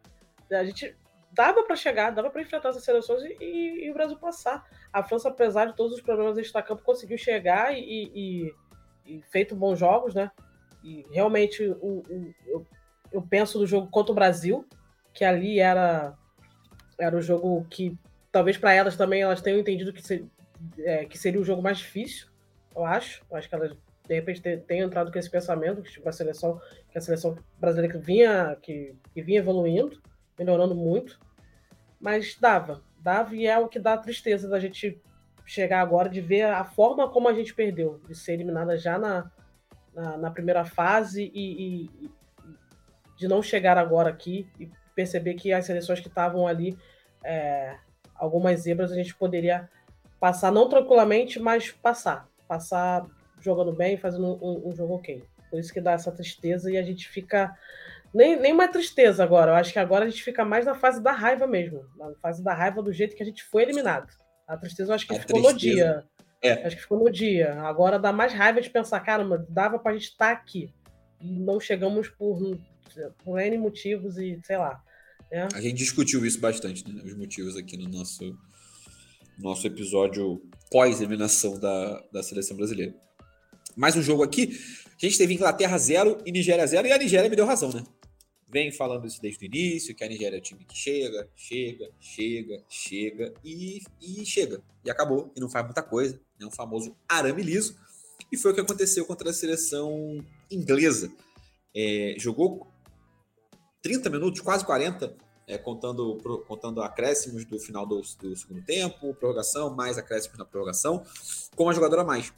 [0.50, 0.96] a gente
[1.32, 4.64] dava para chegar, dava para enfrentar essas seleções e, e, e, o Brasil passar.
[4.92, 8.52] A França, apesar de todos os problemas de campo, conseguiu chegar e,
[9.06, 10.30] e, feito bons jogos, né?
[10.82, 12.66] E realmente o, o, eu,
[13.12, 14.66] eu penso no jogo contra o Brasil,
[15.12, 16.14] que ali era,
[16.98, 17.96] era o jogo que
[18.32, 20.26] talvez para elas também elas tenham entendido que, ser,
[20.78, 22.28] é, que seria o jogo mais difícil,
[22.76, 23.24] eu acho.
[23.30, 23.72] Eu acho que elas
[24.06, 26.60] de repente tenham entrado com esse pensamento que tipo, a seleção
[26.90, 30.00] que a seleção brasileira vinha que, que vinha evoluindo
[30.38, 31.18] melhorando muito
[32.00, 35.02] mas dava, dava e é o que dá tristeza da gente
[35.44, 39.30] chegar agora de ver a forma como a gente perdeu, de ser eliminada já na,
[39.94, 42.10] na, na primeira fase e, e,
[43.16, 46.76] de não chegar agora aqui e perceber que as seleções que estavam ali,
[47.24, 47.76] é,
[48.14, 49.70] algumas zebras, a gente poderia
[50.18, 52.28] passar, não tranquilamente, mas passar.
[52.48, 53.06] Passar
[53.40, 55.22] jogando bem, fazendo um, um jogo ok.
[55.50, 57.56] Por isso que dá essa tristeza e a gente fica
[58.12, 59.52] nem, nem uma tristeza agora.
[59.52, 61.84] Eu acho que agora a gente fica mais na fase da raiva mesmo.
[61.96, 64.08] Na fase da raiva do jeito que a gente foi eliminado.
[64.46, 65.52] A tristeza eu acho que a ficou tristeza.
[65.52, 66.04] no dia.
[66.42, 66.66] É.
[66.66, 67.60] Acho que ficou no dia.
[67.62, 70.72] Agora dá mais raiva de pensar, caramba, dava pra gente estar tá aqui.
[71.20, 72.58] E não chegamos por,
[73.24, 74.80] por N motivos e sei lá.
[75.30, 75.48] Né?
[75.54, 77.02] A gente discutiu isso bastante, né?
[77.04, 78.38] Os motivos aqui no nosso,
[79.38, 82.94] nosso episódio pós-eliminação da, da seleção brasileira.
[83.76, 84.58] Mais um jogo aqui.
[85.00, 87.84] A gente teve Inglaterra 0 e Nigéria 0, e a Nigéria me deu razão, né?
[88.48, 91.90] vem falando isso desde o início, que a Nigéria é o time que chega, chega,
[91.98, 94.62] chega, chega e, e chega.
[94.84, 96.18] E acabou, e não faz muita coisa.
[96.40, 96.46] É né?
[96.46, 97.76] um famoso arame liso.
[98.30, 101.12] E foi o que aconteceu contra a seleção inglesa.
[101.74, 102.66] É, jogou
[103.82, 105.14] 30 minutos, quase 40,
[105.46, 106.16] é, contando,
[106.46, 111.04] contando acréscimos do final do, do, segundo tempo, prorrogação, mais acréscimos na prorrogação,
[111.54, 112.32] com uma jogadora a mais.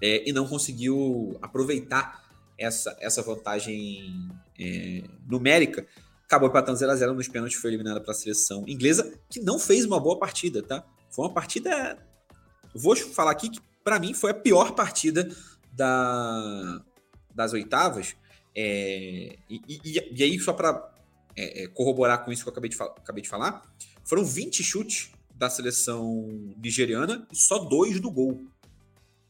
[0.00, 5.86] É, e não conseguiu aproveitar essa, essa vantagem é, numérica,
[6.24, 9.58] acabou empatando 0 a 0 nos pênaltis, foi eliminada para a seleção inglesa, que não
[9.58, 10.84] fez uma boa partida, tá?
[11.10, 11.98] Foi uma partida.
[12.72, 15.28] Vou falar aqui que, para mim, foi a pior partida
[15.72, 16.82] da,
[17.34, 18.14] das oitavas.
[18.54, 20.89] É, e, e, e, aí, só para
[21.36, 23.62] é, é, corroborar com isso que eu acabei de, acabei de falar,
[24.04, 26.26] foram 20 chutes da seleção
[26.56, 28.46] nigeriana e só dois do gol.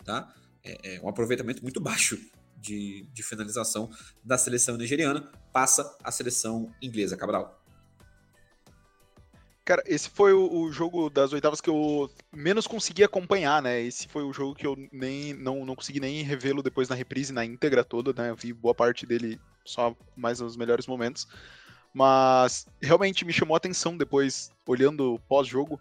[0.04, 0.32] Tá?
[0.64, 2.18] É, é um aproveitamento muito baixo
[2.56, 3.90] de, de finalização
[4.22, 7.60] da seleção nigeriana, passa a seleção inglesa, Cabral.
[9.64, 13.80] Cara, esse foi o, o, jogo das oitavas que eu menos consegui acompanhar, né?
[13.80, 17.32] Esse foi o jogo que eu nem não, não consegui nem revê-lo depois na reprise,
[17.32, 18.30] na íntegra toda, né?
[18.30, 21.28] Eu vi boa parte dele só mais nos melhores momentos.
[21.92, 25.78] Mas realmente me chamou a atenção depois, olhando pós-jogo,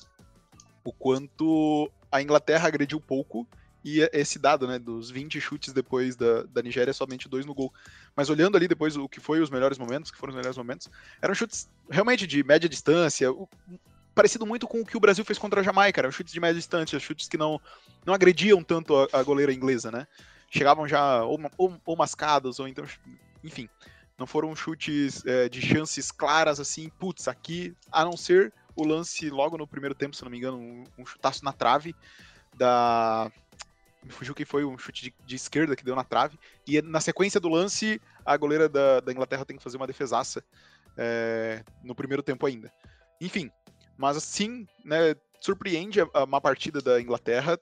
[0.83, 3.47] o quanto a Inglaterra agrediu pouco
[3.83, 7.73] e esse dado, né, dos 20 chutes depois da, da Nigéria, somente dois no gol.
[8.15, 10.89] Mas olhando ali depois o que foi os melhores momentos, que foram os melhores momentos,
[11.21, 13.29] eram chutes realmente de média distância,
[14.13, 16.55] parecido muito com o que o Brasil fez contra a Jamaica, eram chutes de média
[16.55, 17.59] distância, chutes que não,
[18.05, 20.05] não agrediam tanto a, a goleira inglesa, né?
[20.51, 22.83] Chegavam já ou, ou, ou, mascados, ou então,
[23.43, 23.69] enfim,
[24.19, 29.29] não foram chutes é, de chances claras assim, putz, aqui, a não ser o lance
[29.29, 31.95] logo no primeiro tempo, se não me engano, um, um chutaço na trave
[32.55, 33.31] da
[34.03, 36.39] me fugiu que foi um chute de, de, esquerda que deu na trave.
[36.65, 40.41] E na sequência do lance, a goleira da, da Inglaterra tem que fazer uma defesaça
[40.97, 42.71] é, no primeiro tempo ainda.
[43.19, 43.51] Enfim,
[43.97, 47.59] mas assim, né, surpreende a, a, uma partida da Inglaterra.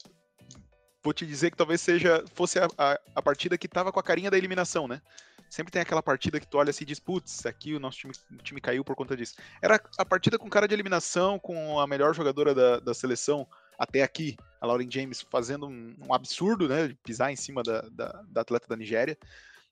[1.04, 4.04] Vou te dizer que talvez seja fosse a, a, a partida que tava com a
[4.04, 5.02] carinha da eliminação, né?
[5.50, 8.14] Sempre tem aquela partida que tu olha assim e diz, putz, aqui o nosso time,
[8.32, 9.36] o time caiu por conta disso.
[9.62, 14.02] Era a partida com cara de eliminação, com a melhor jogadora da, da seleção, até
[14.02, 18.24] aqui, a Lauren James fazendo um, um absurdo, né, de pisar em cima da, da,
[18.28, 19.18] da atleta da Nigéria.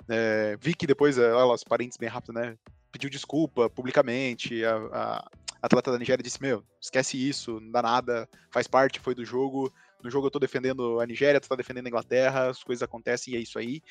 [0.08, 2.58] É, vi que depois, olha os parentes bem rápido, né,
[2.92, 5.30] pediu desculpa publicamente, a, a
[5.62, 9.74] atleta da Nigéria disse, meu, esquece isso, não dá nada, faz parte, foi do jogo,
[10.04, 13.34] no jogo eu tô defendendo a Nigéria, tu tá defendendo a Inglaterra, as coisas acontecem
[13.34, 13.82] e é isso aí.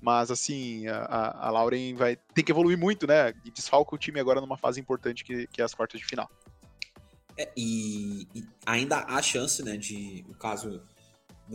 [0.00, 3.32] Mas assim, a, a Lauren vai tem que evoluir muito, né?
[3.44, 6.30] E desfalca o time agora numa fase importante que, que é as quartas de final.
[7.36, 10.82] É, e, e, ainda há chance, né, de o caso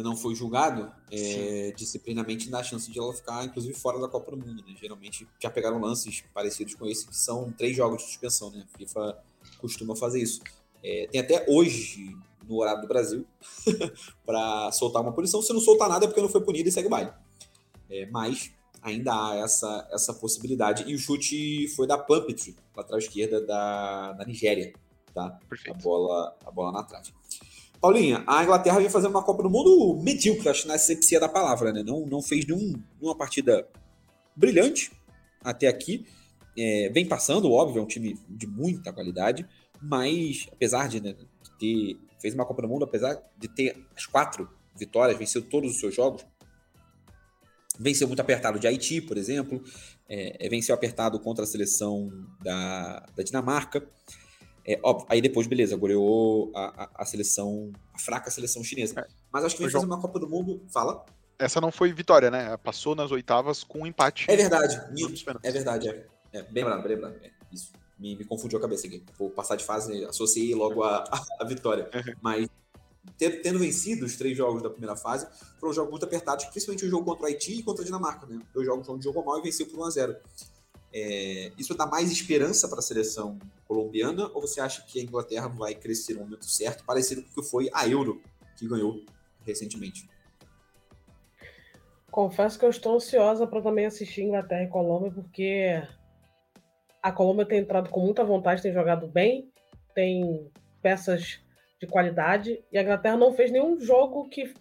[0.01, 4.31] não foi julgado, é, disciplinamente dá a chance de ela ficar, inclusive, fora da Copa
[4.31, 4.73] do Mundo, né?
[4.79, 8.65] Geralmente já pegaram lances parecidos com esse, que são três jogos de suspensão, né?
[8.73, 9.23] A FIFA
[9.59, 10.41] costuma fazer isso.
[10.81, 12.15] É, tem até hoje,
[12.47, 13.27] no horário do Brasil,
[14.25, 15.41] para soltar uma punição.
[15.41, 17.11] Se não soltar nada é porque não foi punido e segue o baile.
[17.93, 20.83] É, mas ainda há essa, essa possibilidade.
[20.87, 24.73] E o chute foi da Puppet, lateral esquerda da, da Nigéria.
[25.13, 25.39] Tá?
[25.69, 27.11] A, bola, a bola na trave.
[27.79, 31.71] Paulinha, a Inglaterra vem fazendo uma Copa do Mundo medíocre, acho na asepsia da palavra,
[31.71, 31.83] né?
[31.83, 33.67] Não, não fez nenhum, nenhuma partida
[34.35, 34.91] brilhante
[35.43, 36.07] até aqui.
[36.57, 39.45] É, vem passando, óbvio, é um time de muita qualidade,
[39.81, 41.15] mas apesar de, né,
[41.59, 41.99] ter.
[42.19, 45.93] Fez uma Copa do Mundo, apesar de ter as quatro vitórias, venceu todos os seus
[45.93, 46.25] jogos,
[47.79, 49.63] Venceu muito apertado de Haiti, por exemplo.
[50.07, 52.11] É, é, venceu apertado contra a seleção
[52.41, 53.87] da, da Dinamarca.
[54.65, 59.01] É, óbvio, aí depois, beleza, goleou a, a, a, seleção, a fraca seleção chinesa.
[59.01, 59.07] É.
[59.31, 60.61] Mas acho que vem fazer uma Copa do Mundo.
[60.71, 61.05] Fala.
[61.37, 62.55] Essa não foi vitória, né?
[62.57, 64.29] Passou nas oitavas com um empate.
[64.29, 64.79] É verdade.
[65.41, 66.05] é verdade, é.
[66.31, 66.43] é.
[66.43, 67.15] Bem lembrado, bem lembrado.
[67.23, 67.73] É, isso.
[67.99, 69.03] Me, me confundiu a cabeça aqui.
[69.17, 71.89] Vou passar de fase, associei logo a, a, a vitória.
[72.21, 72.47] Mas
[73.17, 75.27] tendo vencido os três jogos da primeira fase,
[75.59, 78.39] foram jogos muito apertados, principalmente o jogo contra o Haiti e contra a Dinamarca, né?
[78.53, 80.15] Dois jogos onde jogou mal e venceu por 1x0.
[80.95, 85.47] É, isso dá mais esperança para a seleção colombiana ou você acha que a Inglaterra
[85.47, 88.21] vai crescer no momento certo, parecido com o que foi a Euro,
[88.55, 89.03] que ganhou
[89.43, 90.07] recentemente?
[92.11, 95.81] Confesso que eu estou ansiosa para também assistir Inglaterra e Colômbia, porque
[97.01, 99.51] a Colômbia tem entrado com muita vontade, tem jogado bem,
[99.95, 100.47] tem
[100.79, 101.42] peças
[101.83, 104.53] de qualidade e a Inglaterra não fez nenhum jogo que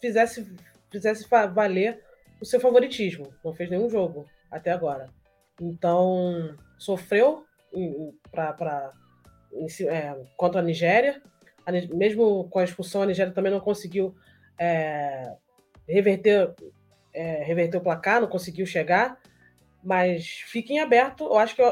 [0.00, 0.54] fizesse,
[0.90, 2.04] fizesse valer
[2.40, 3.32] o seu favoritismo.
[3.42, 5.08] Não fez nenhum jogo até agora.
[5.58, 7.46] Então, sofreu
[8.30, 8.92] pra, pra,
[9.88, 11.22] é, contra a Nigéria.
[11.64, 14.14] A, mesmo com a expulsão, a Nigéria também não conseguiu
[14.58, 15.34] é,
[15.88, 16.54] reverter,
[17.14, 19.18] é, reverter o placar, não conseguiu chegar.
[19.82, 21.24] Mas fiquem aberto.
[21.24, 21.62] Eu acho que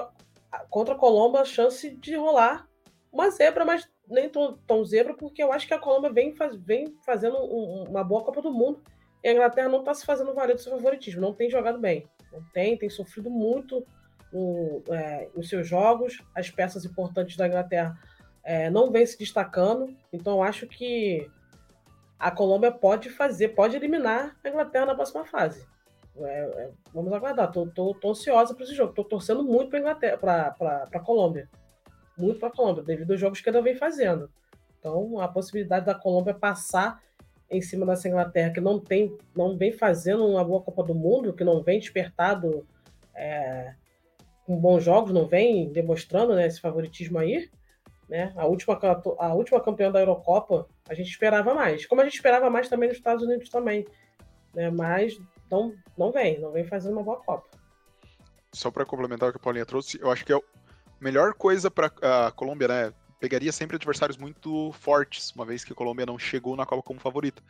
[0.71, 2.67] contra a Colômbia, a chance de rolar
[3.13, 6.57] uma zebra, mas nem tão, tão zebra, porque eu acho que a Colômbia vem, faz,
[6.57, 8.83] vem fazendo um, uma boa Copa do Mundo
[9.23, 12.07] e a Inglaterra não está se fazendo valer do seu favoritismo, não tem jogado bem.
[12.33, 13.85] Não tem, tem sofrido muito
[14.91, 17.99] é, nos seus jogos, as peças importantes da Inglaterra
[18.43, 21.29] é, não vêm se destacando, então eu acho que
[22.19, 25.67] a Colômbia pode fazer, pode eliminar a Inglaterra na próxima fase.
[26.17, 30.55] É, é vamos aguardar, tô, tô, tô ansiosa para esse jogo, tô torcendo muito para
[30.93, 31.49] a Colômbia
[32.21, 34.31] muito para a Colômbia, devido aos jogos que ela vem fazendo.
[34.79, 37.03] Então, a possibilidade da Colômbia passar
[37.51, 41.33] em cima dessa Inglaterra, que não tem, não vem fazendo uma boa Copa do Mundo,
[41.33, 42.67] que não vem despertado
[43.15, 43.75] é,
[44.47, 47.51] com bons jogos, não vem demonstrando né, esse favoritismo aí.
[48.09, 48.33] Né?
[48.37, 48.79] A, última,
[49.19, 51.87] a última campeã da Eurocopa, a gente esperava mais.
[51.87, 53.87] Como a gente esperava mais também nos Estados Unidos também.
[54.55, 54.71] Né?
[54.71, 57.49] Mas não, não vem, não vem fazendo uma boa Copa.
[58.53, 60.41] Só para complementar o que a Paulinha trouxe, eu acho que é
[61.01, 62.93] melhor coisa para a Colômbia, né?
[63.19, 67.01] Pegaria sempre adversários muito fortes, uma vez que a Colômbia não chegou na Copa como
[67.01, 67.43] favorita.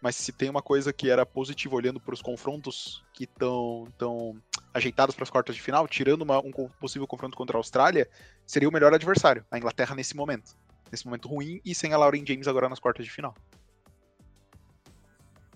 [0.00, 4.40] Mas se tem uma coisa que era positiva olhando para os confrontos que estão tão
[4.72, 8.08] ajeitados para as quartas de final, tirando uma, um possível confronto contra a Austrália,
[8.46, 10.56] seria o melhor adversário, a Inglaterra nesse momento.
[10.90, 13.34] Nesse momento ruim e sem a Lauren James agora nas quartas de final.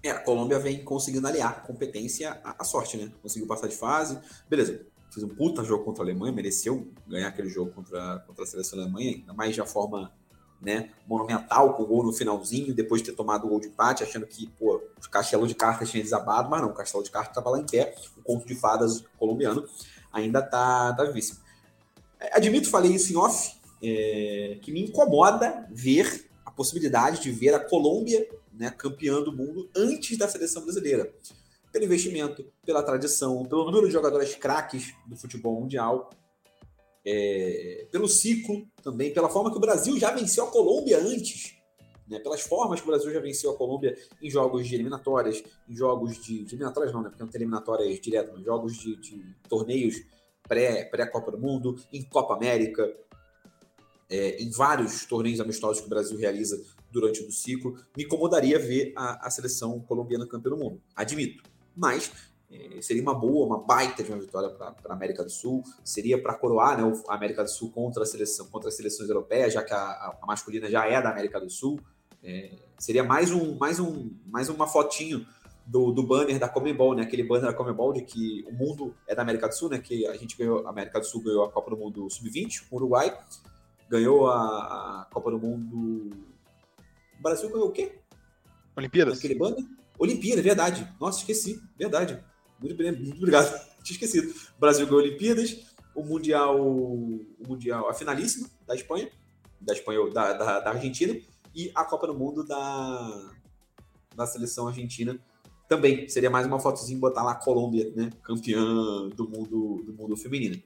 [0.03, 3.11] É, a Colômbia vem conseguindo aliar competência à sorte, né?
[3.23, 4.21] Conseguiu passar de fase.
[4.47, 8.47] Beleza, fez um puta jogo contra a Alemanha, mereceu ganhar aquele jogo contra, contra a
[8.47, 10.13] seleção Alemanha, ainda mais de uma forma
[10.61, 14.03] né, monumental, com o gol no finalzinho, depois de ter tomado o gol de empate,
[14.03, 17.31] achando que pô, o castelo de cartas tinha desabado, mas não, o castelo de cartas
[17.31, 19.65] estava lá em pé, o conto de fadas colombiano
[20.13, 21.39] ainda tá, tá vivíssimo.
[22.19, 27.55] É, admito, falei isso em off, é, que me incomoda ver a possibilidade de ver
[27.55, 31.13] a Colômbia né, campeã do mundo antes da seleção brasileira
[31.75, 36.09] pelo investimento, pela tradição, pelo número de jogadores craques do futebol mundial,
[37.05, 41.57] é, pelo ciclo também, pela forma que o Brasil já venceu a Colômbia antes,
[42.09, 45.75] né, pelas formas que o Brasil já venceu a Colômbia em jogos de eliminatórias, em
[45.75, 49.35] jogos de, de eliminatórias não, né, porque não tem eliminatórias direto, mas jogos de, de
[49.49, 49.97] torneios
[50.47, 52.89] pré-Copa pré do Mundo, em Copa América,
[54.09, 58.93] é, em vários torneios amistosos que o Brasil realiza durante o ciclo, me incomodaria ver
[58.95, 60.81] a, a seleção colombiana campeã do mundo.
[60.95, 61.54] Admito.
[61.77, 62.13] Mas
[62.51, 65.65] É, seria uma boa, uma baita de uma vitória para a América do Sul.
[65.83, 69.53] Seria para coroar né, a América do Sul contra a seleção, contra as seleções europeias,
[69.53, 71.81] já que a, a masculina já é da América do Sul.
[72.23, 75.27] É, seria mais um, mais um, mais uma fotinho
[75.67, 77.03] do, do banner da Comebol, né?
[77.03, 79.79] Aquele banner da Comebol de que o mundo é da América do Sul, né?
[79.79, 82.77] Que a gente ganhou, a América do Sul ganhou a Copa do Mundo Sub-20 com
[82.77, 83.19] o Uruguai,
[83.89, 86.11] ganhou a, a, Copa do Mundo.
[87.19, 87.99] O Brasil ganhou o quê?
[88.77, 89.19] Olimpíadas.
[89.19, 89.65] Aquele banner?
[89.99, 90.89] Olimpíada, verdade.
[91.01, 92.23] Nossa, esqueci, verdade.
[92.61, 93.51] Muito, muito obrigado.
[93.83, 94.33] Tinha esquecido.
[94.57, 99.11] O Brasil ganhou Olimpíadas, o Mundial, o Mundial, a finalíssima da Espanha,
[99.61, 101.15] da Espanha, da, da, da Argentina,
[101.55, 103.31] e a Copa do Mundo da,
[104.17, 105.19] da seleção argentina
[105.69, 108.63] também seria mais uma fotozinha botar lá a Colômbia, né, campeã
[109.11, 110.61] do mundo do mundo feminino.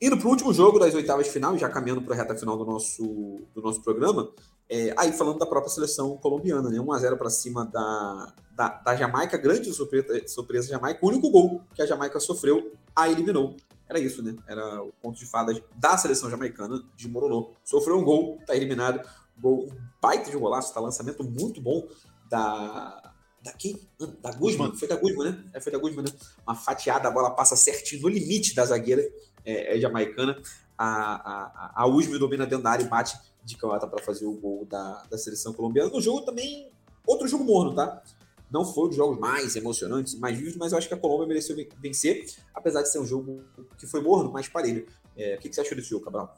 [0.00, 2.56] Indo para o último jogo das oitavas de final, já caminhando para a reta final
[2.56, 3.02] do nosso,
[3.54, 4.30] do nosso programa,
[4.66, 9.36] é, aí falando da própria seleção colombiana, né, 1x0 para cima da, da, da, Jamaica,
[9.36, 13.56] grande surpresa, surpresa Jamaica, o único gol que a Jamaica sofreu, a eliminou.
[13.86, 14.36] Era isso, né?
[14.46, 17.56] Era o ponto de fadas da seleção jamaicana, desmoronou.
[17.64, 19.04] Sofreu um gol, tá eliminado.
[19.36, 21.88] Gol, um baita de golaço, tá lançamento muito bom
[22.30, 23.09] da,
[23.42, 23.80] da quem?
[24.20, 24.76] Da Guzman?
[24.76, 25.44] Foi da Guzman, né?
[25.54, 26.12] É, foi da Guzman, né?
[26.46, 29.02] Uma fatiada, a bola passa certinho no limite da zagueira
[29.44, 30.40] é, é jamaicana.
[30.76, 34.32] A, a, a Usme domina dentro da área e bate de canhota para fazer o
[34.32, 35.90] gol da, da seleção colombiana.
[35.90, 36.70] No jogo também,
[37.06, 38.02] outro jogo morno, tá?
[38.50, 41.26] Não foi um dos jogos mais emocionantes, mais vivos, mas eu acho que a Colômbia
[41.26, 43.44] mereceu vencer, apesar de ser um jogo
[43.78, 44.86] que foi morno, mais parelho.
[45.16, 46.34] É, o que, que você achou desse jogo, Cabral?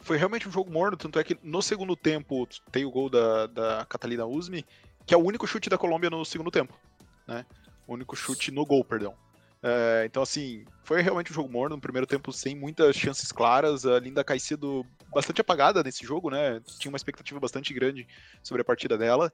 [0.00, 3.46] Foi realmente um jogo morno, tanto é que no segundo tempo tem o gol da,
[3.46, 4.64] da Catalina Usme,
[5.06, 6.78] que é o único chute da Colômbia no segundo tempo,
[7.26, 7.46] né?
[7.86, 9.14] O único chute no gol, perdão.
[9.62, 13.86] É, então, assim, foi realmente um jogo morno no primeiro tempo, sem muitas chances claras.
[13.86, 16.60] A Linda Caicedo bastante apagada nesse jogo, né?
[16.78, 18.06] Tinha uma expectativa bastante grande
[18.42, 19.32] sobre a partida dela,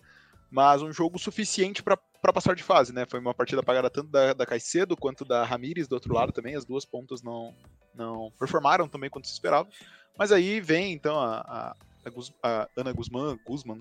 [0.51, 1.99] mas um jogo suficiente para
[2.33, 3.07] passar de fase, né?
[3.09, 6.55] Foi uma partida apagada tanto da, da Caicedo quanto da Ramires do outro lado também.
[6.55, 7.55] As duas pontas não,
[7.95, 9.69] não performaram também quanto se esperava.
[10.17, 11.77] Mas aí vem, então, a, a,
[12.43, 13.79] a Ana Guzmán, Guzman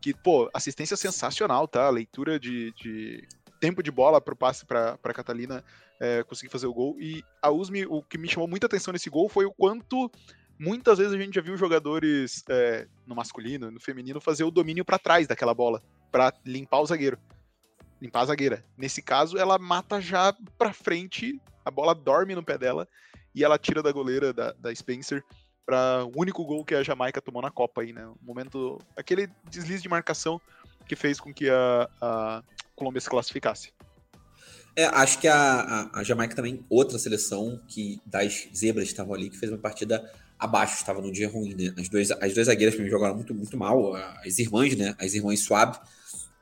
[0.00, 1.88] que, pô, assistência sensacional, tá?
[1.90, 3.26] Leitura de, de
[3.60, 5.64] tempo de bola pro passe para Catalina
[6.00, 6.96] é, conseguir fazer o gol.
[7.00, 10.10] E a USMI, o que me chamou muita atenção nesse gol foi o quanto
[10.58, 14.84] muitas vezes a gente já viu jogadores é, no masculino, no feminino, fazer o domínio
[14.84, 17.18] para trás daquela bola, para limpar o zagueiro.
[18.00, 18.64] Limpar a zagueira.
[18.76, 22.88] Nesse caso, ela mata já pra frente, a bola dorme no pé dela
[23.34, 25.22] e ela tira da goleira da, da Spencer
[25.68, 28.06] para o único gol que a Jamaica tomou na Copa aí, né?
[28.06, 30.40] Um momento, aquele deslize de marcação
[30.86, 32.42] que fez com que a, a
[32.74, 33.70] Colômbia se classificasse.
[34.74, 39.36] É, acho que a, a, Jamaica também, outra seleção que das zebras estavam ali, que
[39.36, 41.74] fez uma partida abaixo, estava num dia ruim, né?
[41.78, 43.94] As, duas, as duas zagueiras me jogaram muito, muito mal,
[44.24, 44.94] as irmãs, né?
[44.98, 45.78] As irmãs Suave,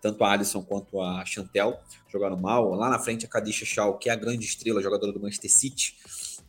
[0.01, 2.73] tanto a Alisson quanto a Chantel jogaram mal.
[2.75, 5.97] Lá na frente a Kadisha Shaw, que é a grande estrela, jogadora do Manchester City,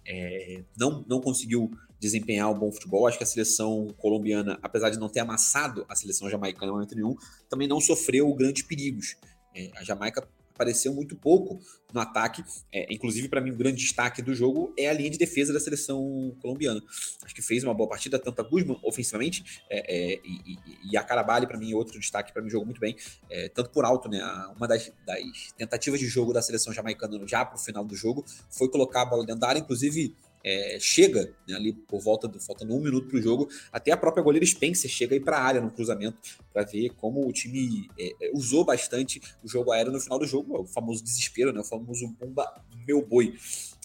[0.05, 3.07] é, não, não conseguiu desempenhar um bom futebol.
[3.07, 6.95] Acho que a seleção colombiana, apesar de não ter amassado a seleção jamaicana em momento
[6.95, 7.15] nenhum,
[7.49, 9.15] também não sofreu grandes perigos.
[9.55, 10.27] É, a Jamaica
[10.57, 11.59] apareceu muito pouco
[11.93, 12.43] no ataque.
[12.73, 15.53] É, inclusive, para mim, o um grande destaque do jogo é a linha de defesa
[15.53, 16.81] da seleção colombiana.
[17.23, 20.57] Acho que fez uma boa partida, tanto a Guzman ofensivamente é, é, e,
[20.91, 22.95] e, a Carabali, para mim, outro destaque para mim, jogou muito bem,
[23.29, 24.19] é, tanto por alto, né?
[24.55, 28.25] Uma das, das, tentativas de jogo da seleção jamaicana já para o final do jogo
[28.49, 30.15] foi colocar a bola dentro da área, inclusive
[30.47, 33.97] é, chega né, ali por volta do faltando um minuto para o jogo, até a
[33.97, 36.17] própria goleira Spencer chega aí para a área no cruzamento
[36.53, 40.25] para ver como o time é, é, usou bastante o jogo aéreo no final do
[40.25, 43.35] jogo, o famoso desespero, né, o famoso bomba meu boi.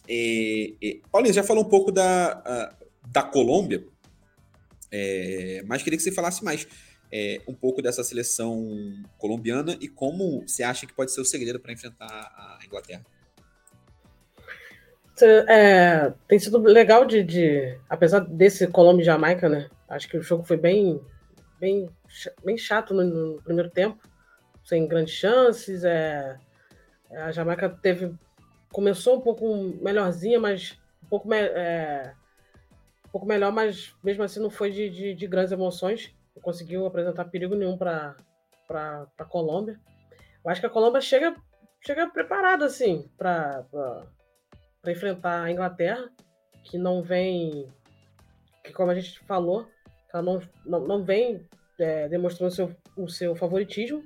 [0.09, 2.75] É, é, Paulinho, já falou um pouco da, a,
[3.09, 3.85] da Colômbia,
[4.89, 6.69] é, mas queria que você falasse mais
[7.11, 11.59] é, um pouco dessa seleção colombiana e como você acha que pode ser o segredo
[11.59, 13.05] para enfrentar a Inglaterra.
[15.21, 19.69] É, tem sido legal de, de, Apesar desse Colômbia e Jamaica, né?
[19.89, 21.01] Acho que o jogo foi bem,
[21.61, 21.89] bem,
[22.43, 23.99] bem chato no, no primeiro tempo,
[24.65, 25.85] sem grandes chances.
[25.85, 26.37] É,
[27.11, 28.15] a Jamaica teve.
[28.73, 32.15] Começou um pouco melhorzinha, mas um pouco, me, é,
[33.07, 36.11] um pouco melhor, mas mesmo assim não foi de, de, de grandes emoções.
[36.35, 38.17] Não conseguiu apresentar perigo nenhum para
[39.19, 39.79] a Colômbia.
[40.43, 41.37] Eu acho que a Colômbia chega,
[41.85, 43.63] chega preparada, assim, para
[44.83, 46.11] para enfrentar a Inglaterra,
[46.65, 47.69] que não vem,
[48.65, 49.67] que como a gente falou,
[50.13, 51.47] ela não, não, não vem
[51.79, 54.03] é, demonstrando o seu, o seu favoritismo.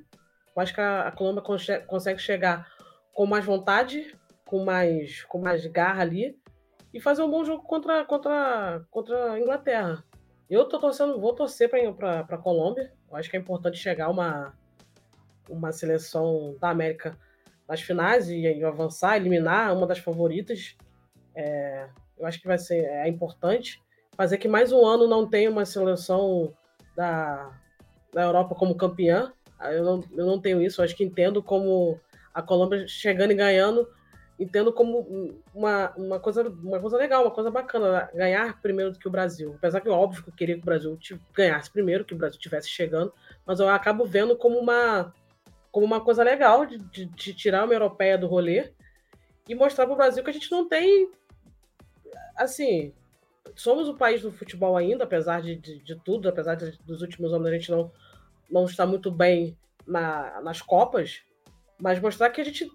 [0.55, 1.43] Acho que a, a Colômbia
[1.87, 2.71] consegue chegar
[3.13, 4.15] com mais vontade,
[4.45, 6.39] com mais, com mais garra ali
[6.95, 10.05] e fazer um bom jogo contra, contra, contra a Inglaterra.
[10.49, 12.93] Eu tô torcendo, vou torcer para a Colômbia.
[13.11, 14.55] Eu acho que é importante chegar uma,
[15.49, 17.19] uma seleção da América
[17.69, 20.77] nas finais e, e avançar, eliminar uma das favoritas.
[21.35, 21.89] É,
[22.19, 23.83] eu acho que vai ser é importante
[24.17, 26.53] fazer que mais um ano não tenha uma seleção
[26.97, 27.53] da,
[28.13, 29.33] da Europa como campeã.
[29.61, 32.01] Eu não, eu não tenho isso, eu acho que entendo como
[32.33, 33.89] a Colômbia chegando e ganhando,
[34.39, 39.09] entendo como uma, uma, coisa, uma coisa legal, uma coisa bacana, ganhar primeiro do que
[39.09, 39.55] o Brasil.
[39.57, 40.99] Apesar que, óbvio, que eu queria que o Brasil
[41.33, 43.13] ganhasse primeiro, que o Brasil estivesse chegando,
[43.47, 45.13] mas eu acabo vendo como uma,
[45.71, 48.73] como uma coisa legal de, de, de tirar uma europeia do rolê
[49.49, 51.11] e mostrar para o Brasil que a gente não tem.
[52.37, 52.93] Assim,
[53.55, 57.33] somos o país do futebol ainda, apesar de, de, de tudo, apesar de, dos últimos
[57.33, 57.91] anos a gente não,
[58.51, 59.57] não estar muito bem
[59.87, 61.23] na, nas Copas,
[61.79, 62.71] mas mostrar que a gente.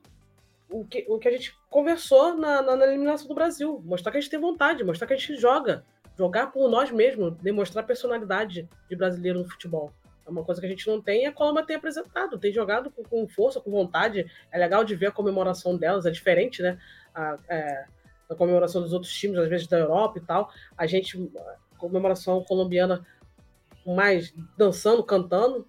[0.70, 3.82] O que, o que a gente conversou na, na, na eliminação do Brasil.
[3.84, 5.84] Mostrar que a gente tem vontade, mostrar que a gente joga.
[6.18, 9.92] Jogar por nós mesmos, demonstrar a personalidade de brasileiro no futebol.
[10.26, 13.04] É uma coisa que a gente não tem a Colômbia tem apresentado, tem jogado com,
[13.04, 14.26] com força, com vontade.
[14.52, 16.78] É legal de ver a comemoração delas, é diferente, né?
[17.14, 17.86] A, é,
[18.30, 20.50] da comemoração dos outros times, às vezes da Europa e tal.
[20.78, 21.18] A gente,
[21.74, 23.06] a comemoração colombiana
[23.86, 25.68] mais dançando, cantando.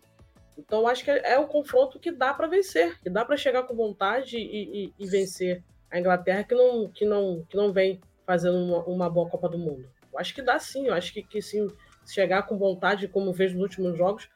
[0.56, 3.64] Então acho que é, é o confronto que dá para vencer, que dá para chegar
[3.64, 8.00] com vontade e, e, e, vencer a Inglaterra que não, que não, que não vem
[8.26, 9.88] fazendo uma, uma boa Copa do Mundo.
[10.12, 11.66] Eu acho que dá sim, eu acho que, que sim,
[12.06, 14.28] chegar com vontade, como vejo nos últimos jogos,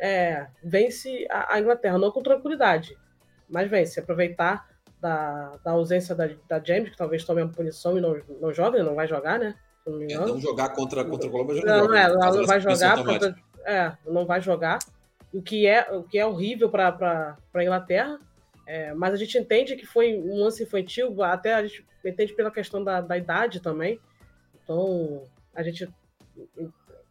[0.00, 2.96] é, vence a, a, Inglaterra, não com tranquilidade,
[3.48, 4.66] mas vence, aproveitar
[5.00, 8.82] da, da ausência da, da James, que talvez tome a punição e não, não joga,
[8.82, 9.54] não vai jogar, né?
[9.86, 10.24] não me é, engano.
[10.24, 13.34] É, não jogar contra, contra a Colômbia, não, não, é, ela não vai jogar, porque,
[13.64, 14.78] é, não vai jogar,
[15.32, 18.18] o que é, o que é horrível para a Inglaterra,
[18.66, 22.50] é, mas a gente entende que foi um lance infantil, até a gente entende pela
[22.50, 24.00] questão da, da idade também,
[24.62, 25.24] então
[25.54, 25.88] a gente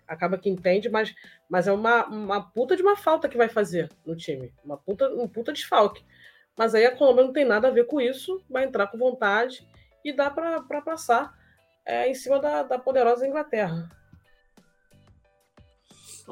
[0.09, 1.13] acaba que entende, mas,
[1.47, 5.07] mas é uma, uma puta de uma falta que vai fazer no time, uma puta,
[5.09, 6.03] um puta desfalque.
[6.57, 9.65] Mas aí a Colômbia não tem nada a ver com isso, vai entrar com vontade
[10.03, 11.33] e dá para passar
[11.85, 13.89] é, em cima da, da poderosa Inglaterra.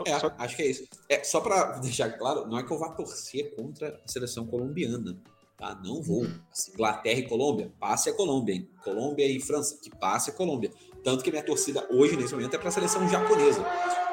[0.05, 0.87] É, acho que é isso.
[1.09, 5.19] É, só para deixar claro, não é que eu vá torcer contra a seleção colombiana.
[5.57, 5.73] Tá?
[5.83, 6.23] Não vou.
[6.51, 8.53] Assim, Inglaterra e Colômbia, passe a Colômbia.
[8.53, 8.69] Hein?
[8.83, 10.71] Colômbia e França, que passe a Colômbia.
[11.03, 13.63] Tanto que minha torcida hoje, nesse momento, é para a seleção japonesa.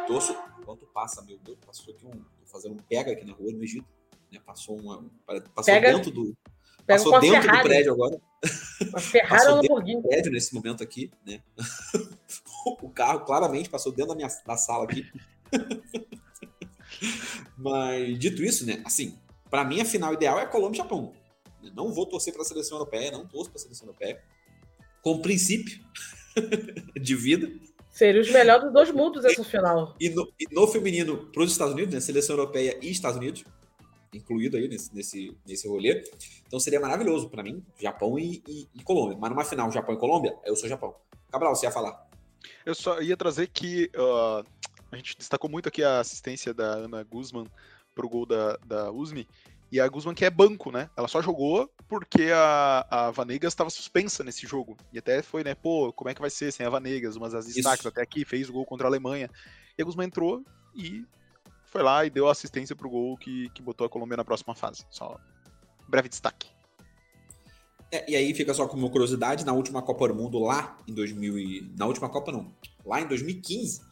[0.07, 0.35] Torço.
[0.65, 2.11] Quanto passa, meu Deus, passou aqui um.
[2.11, 3.87] Tô fazendo um pega aqui na rua no Egito.
[4.33, 4.41] Né?
[4.45, 5.05] Passou uma.
[5.27, 6.37] Passou Pega, dentro do.
[6.87, 8.21] Passou dentro do prédio agora.
[8.89, 10.03] Uma Ferrari ou Lamborghini.
[10.03, 11.43] prédio nesse momento aqui, né?
[12.83, 15.11] o carro claramente passou dentro da minha da sala aqui.
[17.57, 18.83] Mas dito isso, né?
[18.85, 19.19] Assim,
[19.51, 21.13] para mim a final ideal é Colômbia e Japão.
[21.75, 24.23] Não vou torcer para a seleção europeia, não torço para a seleção europeia.
[25.03, 25.85] Com princípio
[27.01, 27.51] de vida.
[27.91, 29.95] Seria os melhores dos dois mundos essa final.
[30.01, 32.01] E no, e no feminino para os Estados Unidos, né?
[32.01, 33.45] Seleção europeia e Estados Unidos
[34.17, 36.05] incluído aí nesse, nesse, nesse rolê.
[36.47, 39.17] Então seria maravilhoso para mim, Japão e, e, e, Colômbia.
[39.19, 40.95] Mas numa final, Japão e Colômbia, eu sou Japão.
[41.31, 42.09] Cabral, você ia falar?
[42.65, 44.45] Eu só ia trazer que uh,
[44.91, 47.47] a gente destacou muito aqui a assistência da Ana Guzman
[47.95, 49.27] pro gol da, da USMI.
[49.75, 50.89] E a Guzman que é banco, né?
[50.97, 54.77] Ela só jogou porque a, a Vanegas estava suspensa nesse jogo.
[54.93, 55.53] E até foi, né?
[55.57, 57.17] Pô, como é que vai ser sem a Vanegas?
[57.17, 59.29] Umas das destaques até aqui, fez o gol contra a Alemanha.
[59.77, 60.45] E a Guzman entrou
[60.77, 61.05] e
[61.67, 64.87] foi lá e deu assistência pro gol que, que botou a Colômbia na próxima fase.
[64.91, 65.19] Só
[65.85, 66.47] um breve destaque.
[67.91, 71.37] É, e aí fica só como curiosidade, na última Copa do Mundo lá em 2000
[71.37, 71.73] e...
[71.77, 72.55] na última Copa não,
[72.87, 73.83] lá em 2015,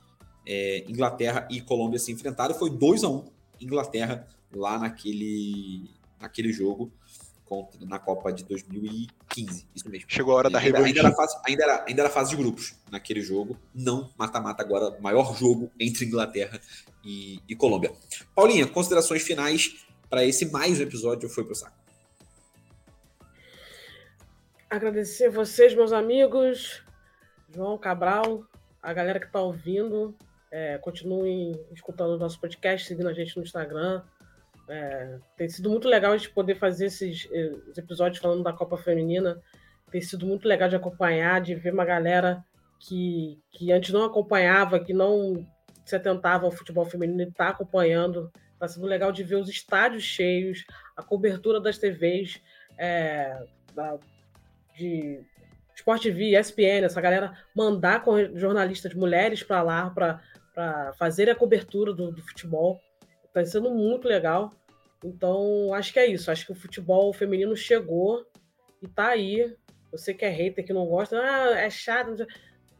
[0.46, 3.24] é, Inglaterra e Colômbia se enfrentaram, foi 2 a 1
[3.60, 5.90] Inglaterra lá naquele
[6.20, 6.92] naquele jogo
[7.44, 10.06] contra, na Copa de 2015, isso mesmo.
[10.08, 10.86] Chegou a hora da revanche.
[10.86, 14.98] Ainda, era fase, ainda, era, ainda era fase de grupos naquele jogo, não mata-mata agora,
[15.00, 16.58] maior jogo entre Inglaterra
[17.04, 17.92] e, e Colômbia.
[18.34, 21.76] Paulinha, considerações finais para esse mais um episódio Foi Pro Saco.
[24.70, 26.82] Agradecer a vocês, meus amigos,
[27.54, 28.46] João Cabral,
[28.82, 30.14] a galera que está ouvindo.
[30.50, 34.02] É, continuem escutando o nosso podcast, seguindo a gente no Instagram.
[34.72, 38.78] É, tem sido muito legal a gente poder fazer esses, esses episódios falando da Copa
[38.78, 39.38] Feminina.
[39.90, 42.42] Tem sido muito legal de acompanhar, de ver uma galera
[42.80, 45.46] que, que antes não acompanhava, que não
[45.84, 48.32] se atentava ao futebol feminino e está acompanhando.
[48.54, 50.64] Está sendo legal de ver os estádios cheios,
[50.96, 52.40] a cobertura das TVs,
[52.78, 53.44] é,
[53.74, 53.98] da,
[54.74, 55.20] de
[55.76, 58.02] Sport TV, ESPN, essa galera mandar
[58.34, 62.80] jornalistas mulheres para lá para fazer a cobertura do, do futebol.
[63.26, 64.50] Está sendo muito legal.
[65.04, 66.30] Então, acho que é isso.
[66.30, 68.26] Acho que o futebol feminino chegou
[68.80, 69.54] e está aí.
[69.90, 72.26] Você que é hater, que não gosta, ah, é chato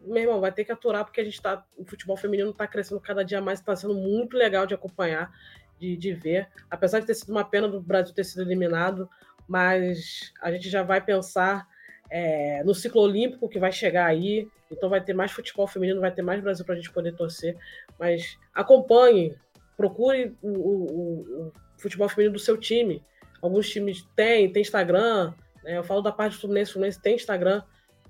[0.04, 1.64] meu irmão, vai ter que aturar, porque a gente tá.
[1.76, 5.30] O futebol feminino está crescendo cada dia mais, está sendo muito legal de acompanhar,
[5.78, 6.48] de, de ver.
[6.70, 9.08] Apesar de ter sido uma pena do Brasil ter sido eliminado,
[9.46, 11.66] mas a gente já vai pensar
[12.10, 14.48] é, no ciclo olímpico que vai chegar aí.
[14.70, 17.56] Então vai ter mais futebol feminino, vai ter mais Brasil para a gente poder torcer.
[17.98, 19.36] Mas acompanhe,
[19.76, 21.52] procure o, o, o,
[21.82, 23.04] futebol feminino do seu time.
[23.40, 25.34] Alguns times têm, tem Instagram.
[25.64, 25.78] Né?
[25.78, 27.62] Eu falo da parte do Fluminense, o Fluminense tem Instagram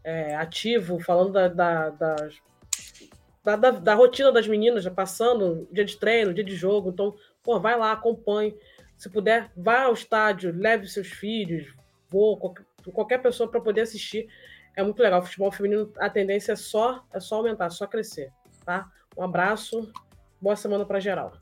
[0.04, 6.34] é, ativo, falando da, da, da, da, da, rotina das meninas, passando dia de treino,
[6.34, 6.90] dia de jogo.
[6.90, 8.54] Então, pô, vai lá, acompanhe.
[8.96, 11.74] Se puder, vá ao estádio, leve seus filhos,
[12.08, 14.28] vou, qualquer, qualquer pessoa para poder assistir.
[14.76, 15.20] É muito legal.
[15.20, 18.30] O futebol feminino, a tendência é só, é só aumentar, só crescer.
[18.64, 18.88] Tá?
[19.16, 19.92] Um abraço,
[20.40, 21.32] boa semana para geral.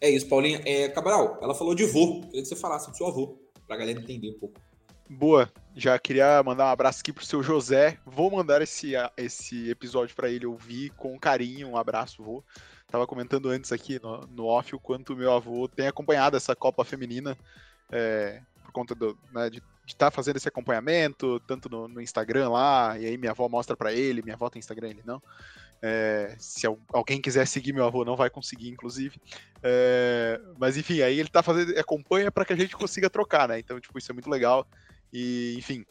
[0.00, 0.60] É isso, Paulinha.
[0.64, 2.20] É, Cabral, ela falou de vô.
[2.22, 4.60] Queria que você falasse do seu avô, para a galera entender um pouco.
[5.08, 5.50] Boa.
[5.74, 7.98] Já queria mandar um abraço aqui pro seu José.
[8.04, 11.68] Vou mandar esse, esse episódio para ele ouvir com carinho.
[11.68, 12.44] Um abraço, vou.
[12.88, 16.84] Tava comentando antes aqui no, no off o quanto meu avô tem acompanhado essa Copa
[16.84, 17.36] Feminina
[17.90, 22.50] é, por conta do, né, de estar tá fazendo esse acompanhamento, tanto no, no, Instagram
[22.50, 25.22] lá, e aí minha avó mostra para ele, minha avó tem Instagram, ele não.
[25.88, 29.20] É, se alguém quiser seguir meu avô, não vai conseguir, inclusive.
[29.62, 33.60] É, mas enfim, aí ele tá fazendo, acompanha para que a gente consiga trocar, né?
[33.60, 34.66] Então, tipo, isso é muito legal.
[35.12, 35.86] E, enfim,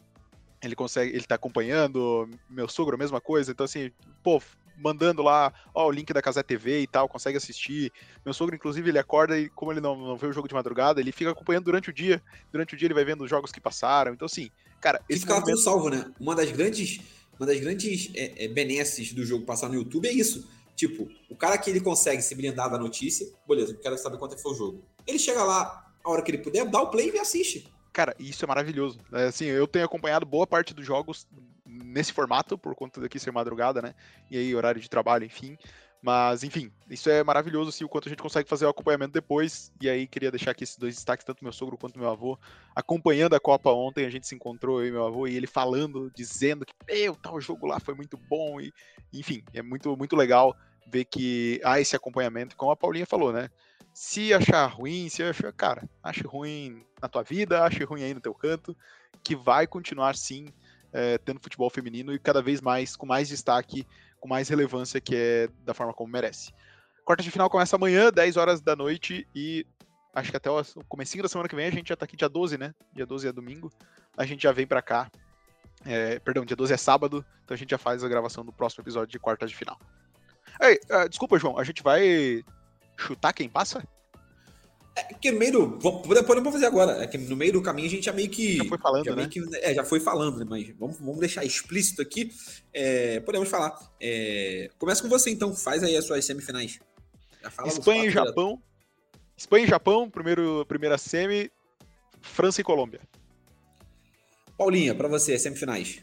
[0.62, 3.90] ele consegue, ele tá acompanhando, meu sogro, a mesma coisa, então assim,
[4.22, 4.42] pô,
[4.76, 7.90] mandando lá, ó, o link da Casé TV e tal, consegue assistir.
[8.22, 11.00] Meu sogro, inclusive, ele acorda e, como ele não, não vê o jogo de madrugada,
[11.00, 12.22] ele fica acompanhando durante o dia.
[12.52, 14.12] Durante o dia ele vai vendo os jogos que passaram.
[14.12, 15.00] Então, assim, cara.
[15.08, 15.46] Esse fica momento...
[15.46, 16.12] tudo salvo, né?
[16.20, 17.00] Uma das grandes,
[17.38, 20.48] uma das grandes é, é, benesses do jogo passar no YouTube é isso.
[20.74, 24.34] Tipo, o cara que ele consegue se blindar da notícia, beleza, eu quero saber quanto
[24.34, 24.84] é foi o jogo.
[25.06, 27.66] Ele chega lá, a hora que ele puder, dá o play e assiste.
[27.92, 28.98] Cara, isso é maravilhoso.
[29.12, 31.26] É, assim, eu tenho acompanhado boa parte dos jogos
[31.64, 33.94] nesse formato, por conta daqui ser madrugada, né?
[34.30, 35.56] E aí, horário de trabalho, enfim.
[36.06, 39.72] Mas, enfim, isso é maravilhoso, assim, o quanto a gente consegue fazer o acompanhamento depois.
[39.80, 42.38] E aí, queria deixar aqui esses dois destaques, tanto meu sogro quanto meu avô.
[42.76, 46.08] Acompanhando a Copa ontem, a gente se encontrou, eu e meu avô, e ele falando,
[46.14, 48.60] dizendo que, meu, tal jogo lá foi muito bom.
[48.60, 48.72] E,
[49.12, 53.50] enfim, é muito, muito legal ver que há esse acompanhamento, como a Paulinha falou, né?
[53.92, 58.20] Se achar ruim, se achar, cara, ache ruim na tua vida, ache ruim aí no
[58.20, 58.76] teu canto,
[59.24, 60.46] que vai continuar sim
[60.92, 63.84] é, tendo futebol feminino e cada vez mais, com mais destaque,
[64.26, 66.52] com mais relevância, que é da forma como merece.
[67.04, 69.64] Quarta de final começa amanhã, 10 horas da noite, e
[70.12, 72.28] acho que até o comecinho da semana que vem a gente já tá aqui dia
[72.28, 72.74] 12, né?
[72.92, 73.72] Dia 12 é domingo.
[74.16, 75.08] A gente já vem para cá.
[75.84, 78.82] É, perdão, dia 12 é sábado, então a gente já faz a gravação do próximo
[78.82, 79.78] episódio de quarta de final.
[80.60, 82.42] Ei, uh, desculpa, João, a gente vai
[82.96, 83.86] chutar quem passa?
[84.96, 85.78] É que no meio do.
[85.78, 87.02] Podemos fazer agora.
[87.02, 88.56] É que no meio do caminho a gente já meio que.
[88.56, 89.28] Já foi falando, já né?
[89.28, 90.46] Que, é, já foi falando, né?
[90.48, 92.32] Mas vamos, vamos deixar explícito aqui.
[92.72, 93.78] É, podemos falar.
[94.00, 96.78] É, começa com você então, faz aí as suas semifinais.
[97.66, 98.48] Espanha e Japão.
[98.54, 98.62] Direto.
[99.36, 101.50] Espanha e Japão, primeiro, primeira semi.
[102.22, 103.00] França e Colômbia.
[104.56, 106.02] Paulinha, para você, semifinais.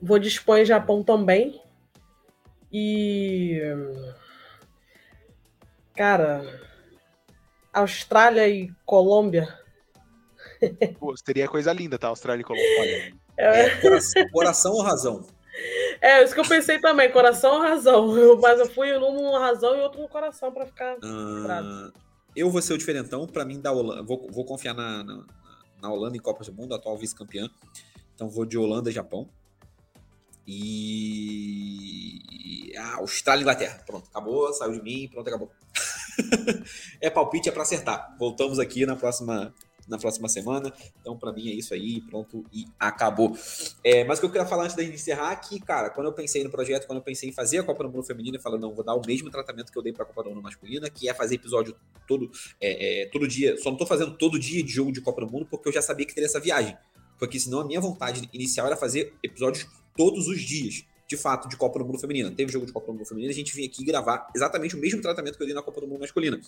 [0.00, 1.62] Vou de Espanha e Japão também.
[2.70, 3.58] E.
[5.94, 6.44] Cara.
[7.72, 9.58] Austrália e Colômbia.
[10.98, 12.08] Pô, seria coisa linda, tá?
[12.08, 13.14] Austrália e Colômbia.
[13.36, 15.26] É, é coração, coração ou razão?
[16.00, 18.16] É, isso que eu pensei também, coração ou razão.
[18.16, 20.96] Eu, mas eu fui num razão e outro no coração para ficar.
[20.96, 21.92] Uh,
[22.34, 24.02] eu vou ser o diferentão, para mim, da Holanda.
[24.02, 25.24] Vou, vou confiar na, na,
[25.80, 27.48] na Holanda em Copas do Mundo, atual vice-campeã.
[28.14, 29.28] Então vou de Holanda e Japão.
[30.46, 32.22] E.
[32.76, 33.82] Ah, Austrália e Inglaterra.
[33.86, 35.50] Pronto, acabou, saiu de mim, pronto, acabou.
[37.00, 38.14] é palpite, é para acertar.
[38.18, 39.54] Voltamos aqui na próxima,
[39.88, 40.72] na próxima semana.
[41.00, 43.36] Então, para mim é isso aí, pronto e acabou.
[43.82, 46.12] É, mas o que eu queria falar antes de encerrar é que, cara, quando eu
[46.12, 48.60] pensei no projeto, quando eu pensei em fazer a Copa do Mundo Feminina, eu falei,
[48.60, 50.90] não, vou dar o mesmo tratamento que eu dei para a Copa do Mundo Masculina,
[50.90, 51.74] que é fazer episódio
[52.06, 52.30] todo,
[52.60, 53.56] é, é, todo dia.
[53.58, 55.82] Só não tô fazendo todo dia de jogo de Copa do Mundo, porque eu já
[55.82, 56.76] sabia que teria essa viagem.
[57.18, 59.66] Porque senão a minha vontade inicial era fazer episódios
[59.96, 62.30] todos os dias, de fato, de Copa do Mundo Feminina.
[62.30, 65.00] Teve jogo de Copa do Mundo Feminina, a gente vinha aqui gravar exatamente o mesmo
[65.00, 66.40] tratamento que eu dei na Copa do Mundo Masculina.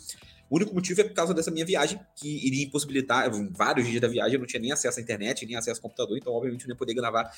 [0.49, 4.09] O único motivo é por causa dessa minha viagem, que iria impossibilitar, vários dias da
[4.09, 6.68] viagem eu não tinha nem acesso à internet, nem acesso ao computador, então obviamente eu
[6.68, 7.30] não ia poder gravar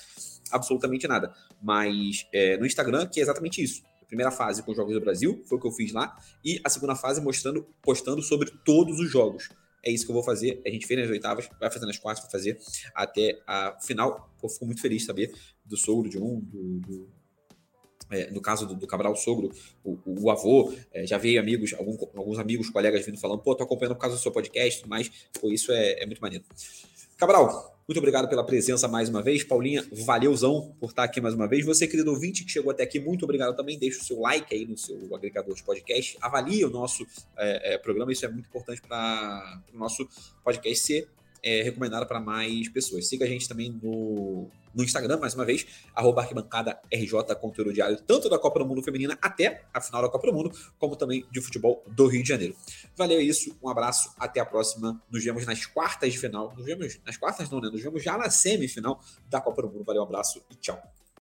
[0.50, 1.32] absolutamente nada.
[1.62, 3.82] Mas é, no Instagram, que é exatamente isso.
[4.00, 6.61] A primeira fase com os Jogos do Brasil, foi o que eu fiz lá, e
[6.64, 9.50] a segunda fase mostrando, postando sobre todos os jogos.
[9.85, 10.61] É isso que eu vou fazer.
[10.66, 12.59] A gente fez nas oitavas, vai fazer nas quartas, vai fazer
[12.95, 14.31] até a final.
[14.41, 15.33] Fico muito feliz de saber
[15.64, 17.09] do sogro de um, do, do
[18.11, 19.51] é, no caso do, do, Cabral, sogro,
[19.85, 23.64] o, o avô, é, já veio amigos, algum, alguns amigos, colegas vindo falando, pô, tô
[23.64, 26.45] acompanhando por causa do seu podcast, mas, pô, isso é, é muito maneiro.
[27.18, 29.43] Cabral, Muito obrigado pela presença mais uma vez.
[29.43, 31.64] Paulinha, valeuzão por estar aqui mais uma vez.
[31.64, 33.78] Você, querido ouvinte, que chegou até aqui, muito obrigado também.
[33.78, 36.18] Deixe o seu like aí no seu agregador de podcast.
[36.20, 37.07] Avalie o nosso
[37.39, 40.07] é, é, programa, isso é muito importante para o nosso
[40.45, 41.09] podcast ser
[41.43, 43.09] é, recomendado para mais pessoas.
[43.09, 48.01] Siga a gente também no, no Instagram, mais uma vez, arroba arquibancada RJ, conteúdo diário,
[48.01, 51.26] tanto da Copa do Mundo Feminina até a final da Copa do Mundo, como também
[51.33, 52.55] de futebol do Rio de Janeiro.
[52.97, 55.03] Valeu isso, um abraço, até a próxima.
[55.11, 56.55] Nos vemos nas quartas de final.
[56.57, 57.68] Nos vemos nas quartas, não, né?
[57.68, 59.83] Nos vemos já na semifinal da Copa do Mundo.
[59.83, 60.81] Valeu, um abraço e tchau.